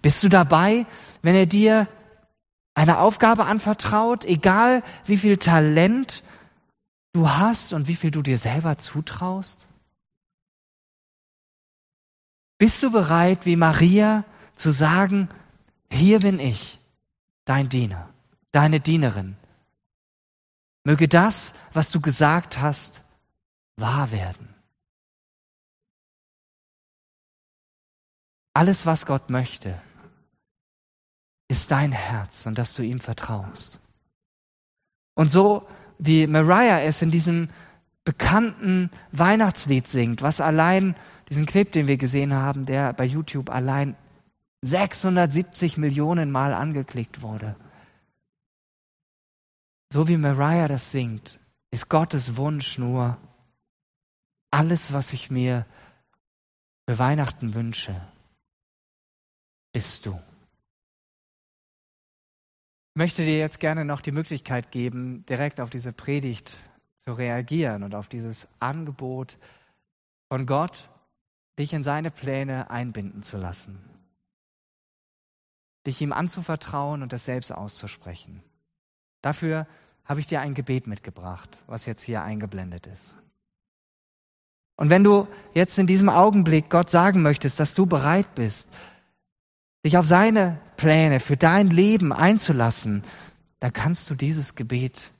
Bist 0.00 0.22
du 0.22 0.28
dabei, 0.28 0.86
wenn 1.22 1.34
er 1.34 1.46
dir 1.46 1.88
eine 2.74 2.98
Aufgabe 2.98 3.46
anvertraut, 3.46 4.24
egal 4.24 4.84
wie 5.04 5.16
viel 5.16 5.36
Talent 5.36 6.22
du 7.12 7.28
hast 7.28 7.72
und 7.72 7.88
wie 7.88 7.96
viel 7.96 8.12
du 8.12 8.22
dir 8.22 8.38
selber 8.38 8.78
zutraust? 8.78 9.68
Bist 12.58 12.82
du 12.82 12.90
bereit, 12.90 13.46
wie 13.46 13.56
Maria, 13.56 14.24
zu 14.54 14.70
sagen, 14.70 15.28
hier 15.90 16.20
bin 16.20 16.38
ich, 16.38 16.78
dein 17.44 17.68
Diener, 17.68 18.08
deine 18.52 18.80
Dienerin. 18.80 19.36
Möge 20.88 21.06
das, 21.06 21.52
was 21.74 21.90
du 21.90 22.00
gesagt 22.00 22.62
hast, 22.62 23.02
wahr 23.76 24.10
werden. 24.10 24.54
Alles, 28.54 28.86
was 28.86 29.04
Gott 29.04 29.28
möchte, 29.28 29.78
ist 31.46 31.70
dein 31.72 31.92
Herz 31.92 32.46
und 32.46 32.56
dass 32.56 32.72
du 32.72 32.82
ihm 32.82 33.00
vertraust. 33.00 33.80
Und 35.14 35.30
so 35.30 35.68
wie 35.98 36.26
Mariah 36.26 36.80
es 36.80 37.02
in 37.02 37.10
diesem 37.10 37.50
bekannten 38.04 38.88
Weihnachtslied 39.12 39.86
singt, 39.86 40.22
was 40.22 40.40
allein, 40.40 40.96
diesen 41.28 41.44
Clip, 41.44 41.70
den 41.70 41.86
wir 41.86 41.98
gesehen 41.98 42.32
haben, 42.32 42.64
der 42.64 42.94
bei 42.94 43.04
YouTube 43.04 43.50
allein 43.50 43.94
670 44.62 45.76
Millionen 45.76 46.30
Mal 46.30 46.54
angeklickt 46.54 47.20
wurde. 47.20 47.56
So 49.90 50.06
wie 50.06 50.16
Mariah 50.16 50.68
das 50.68 50.92
singt, 50.92 51.40
ist 51.70 51.88
Gottes 51.88 52.36
Wunsch 52.36 52.78
nur, 52.78 53.16
alles, 54.50 54.92
was 54.92 55.12
ich 55.12 55.30
mir 55.30 55.66
für 56.86 56.98
Weihnachten 56.98 57.54
wünsche, 57.54 58.00
bist 59.72 60.06
du. 60.06 60.18
Ich 62.94 62.98
möchte 62.98 63.24
dir 63.24 63.38
jetzt 63.38 63.60
gerne 63.60 63.84
noch 63.84 64.00
die 64.00 64.12
Möglichkeit 64.12 64.72
geben, 64.72 65.24
direkt 65.26 65.60
auf 65.60 65.70
diese 65.70 65.92
Predigt 65.92 66.56
zu 66.98 67.12
reagieren 67.12 67.82
und 67.82 67.94
auf 67.94 68.08
dieses 68.08 68.48
Angebot 68.60 69.38
von 70.28 70.46
Gott, 70.46 70.88
dich 71.58 71.72
in 71.72 71.82
seine 71.82 72.10
Pläne 72.10 72.70
einbinden 72.70 73.22
zu 73.22 73.36
lassen. 73.36 73.78
Dich 75.86 76.00
ihm 76.00 76.12
anzuvertrauen 76.12 77.02
und 77.02 77.12
das 77.12 77.24
selbst 77.24 77.52
auszusprechen. 77.52 78.42
Dafür 79.22 79.66
habe 80.04 80.20
ich 80.20 80.26
dir 80.26 80.40
ein 80.40 80.54
Gebet 80.54 80.86
mitgebracht, 80.86 81.58
was 81.66 81.86
jetzt 81.86 82.02
hier 82.02 82.22
eingeblendet 82.22 82.86
ist. 82.86 83.16
Und 84.76 84.90
wenn 84.90 85.04
du 85.04 85.26
jetzt 85.54 85.78
in 85.78 85.86
diesem 85.86 86.08
Augenblick 86.08 86.70
Gott 86.70 86.88
sagen 86.88 87.20
möchtest, 87.20 87.58
dass 87.60 87.74
du 87.74 87.86
bereit 87.86 88.34
bist, 88.34 88.68
dich 89.84 89.98
auf 89.98 90.06
seine 90.06 90.58
Pläne 90.76 91.20
für 91.20 91.36
dein 91.36 91.68
Leben 91.68 92.12
einzulassen, 92.12 93.02
dann 93.60 93.72
kannst 93.72 94.08
du 94.08 94.14
dieses 94.14 94.54
Gebet 94.54 95.10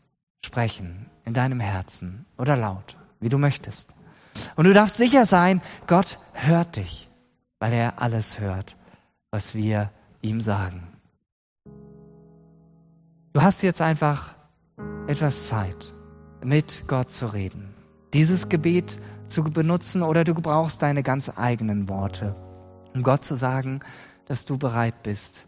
sprechen 0.44 1.10
in 1.24 1.34
deinem 1.34 1.60
Herzen 1.60 2.24
oder 2.38 2.56
laut, 2.56 2.96
wie 3.20 3.28
du 3.28 3.38
möchtest. 3.38 3.94
Und 4.54 4.64
du 4.64 4.72
darfst 4.72 4.96
sicher 4.96 5.26
sein, 5.26 5.60
Gott 5.88 6.18
hört 6.32 6.76
dich, 6.76 7.08
weil 7.58 7.72
er 7.72 8.00
alles 8.00 8.38
hört, 8.38 8.76
was 9.32 9.54
wir 9.54 9.90
ihm 10.22 10.40
sagen. 10.40 10.86
Du 13.38 13.44
hast 13.44 13.62
jetzt 13.62 13.80
einfach 13.80 14.34
etwas 15.06 15.46
Zeit, 15.46 15.92
mit 16.42 16.82
Gott 16.88 17.12
zu 17.12 17.32
reden, 17.32 17.72
dieses 18.12 18.48
Gebet 18.48 18.98
zu 19.26 19.44
benutzen 19.44 20.02
oder 20.02 20.24
du 20.24 20.34
brauchst 20.34 20.82
deine 20.82 21.04
ganz 21.04 21.30
eigenen 21.36 21.88
Worte, 21.88 22.34
um 22.96 23.04
Gott 23.04 23.24
zu 23.24 23.36
sagen, 23.36 23.78
dass 24.26 24.44
du 24.44 24.58
bereit 24.58 25.04
bist, 25.04 25.46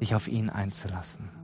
dich 0.00 0.14
auf 0.14 0.28
ihn 0.28 0.48
einzulassen. 0.48 1.39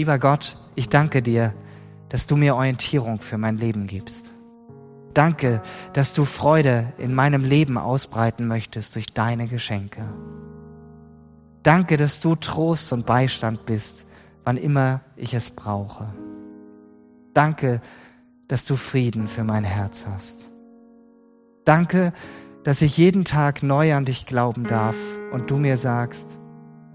Lieber 0.00 0.18
Gott, 0.18 0.56
ich 0.76 0.88
danke 0.88 1.20
dir, 1.20 1.52
dass 2.08 2.26
du 2.26 2.34
mir 2.34 2.56
Orientierung 2.56 3.20
für 3.20 3.36
mein 3.36 3.58
Leben 3.58 3.86
gibst. 3.86 4.30
Danke, 5.12 5.60
dass 5.92 6.14
du 6.14 6.24
Freude 6.24 6.90
in 6.96 7.14
meinem 7.14 7.44
Leben 7.44 7.76
ausbreiten 7.76 8.46
möchtest 8.46 8.94
durch 8.94 9.12
deine 9.12 9.46
Geschenke. 9.46 10.00
Danke, 11.62 11.98
dass 11.98 12.22
du 12.22 12.34
Trost 12.34 12.94
und 12.94 13.04
Beistand 13.04 13.66
bist, 13.66 14.06
wann 14.42 14.56
immer 14.56 15.02
ich 15.16 15.34
es 15.34 15.50
brauche. 15.50 16.06
Danke, 17.34 17.82
dass 18.48 18.64
du 18.64 18.76
Frieden 18.76 19.28
für 19.28 19.44
mein 19.44 19.64
Herz 19.64 20.06
hast. 20.10 20.48
Danke, 21.66 22.14
dass 22.64 22.80
ich 22.80 22.96
jeden 22.96 23.26
Tag 23.26 23.62
neu 23.62 23.94
an 23.94 24.06
dich 24.06 24.24
glauben 24.24 24.66
darf 24.66 24.96
und 25.30 25.50
du 25.50 25.58
mir 25.58 25.76
sagst, 25.76 26.38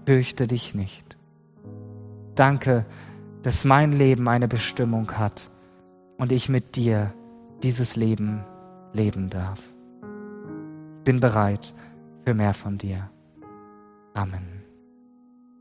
fürchte 0.06 0.48
dich 0.48 0.74
nicht. 0.74 1.15
Danke, 2.36 2.84
dass 3.42 3.64
mein 3.64 3.92
Leben 3.92 4.28
eine 4.28 4.46
Bestimmung 4.46 5.12
hat 5.12 5.50
und 6.18 6.32
ich 6.32 6.48
mit 6.48 6.76
dir 6.76 7.12
dieses 7.62 7.96
Leben 7.96 8.44
leben 8.92 9.30
darf. 9.30 9.60
Bin 11.04 11.18
bereit 11.18 11.74
für 12.24 12.34
mehr 12.34 12.54
von 12.54 12.78
dir. 12.78 13.10
Amen. 14.14 14.55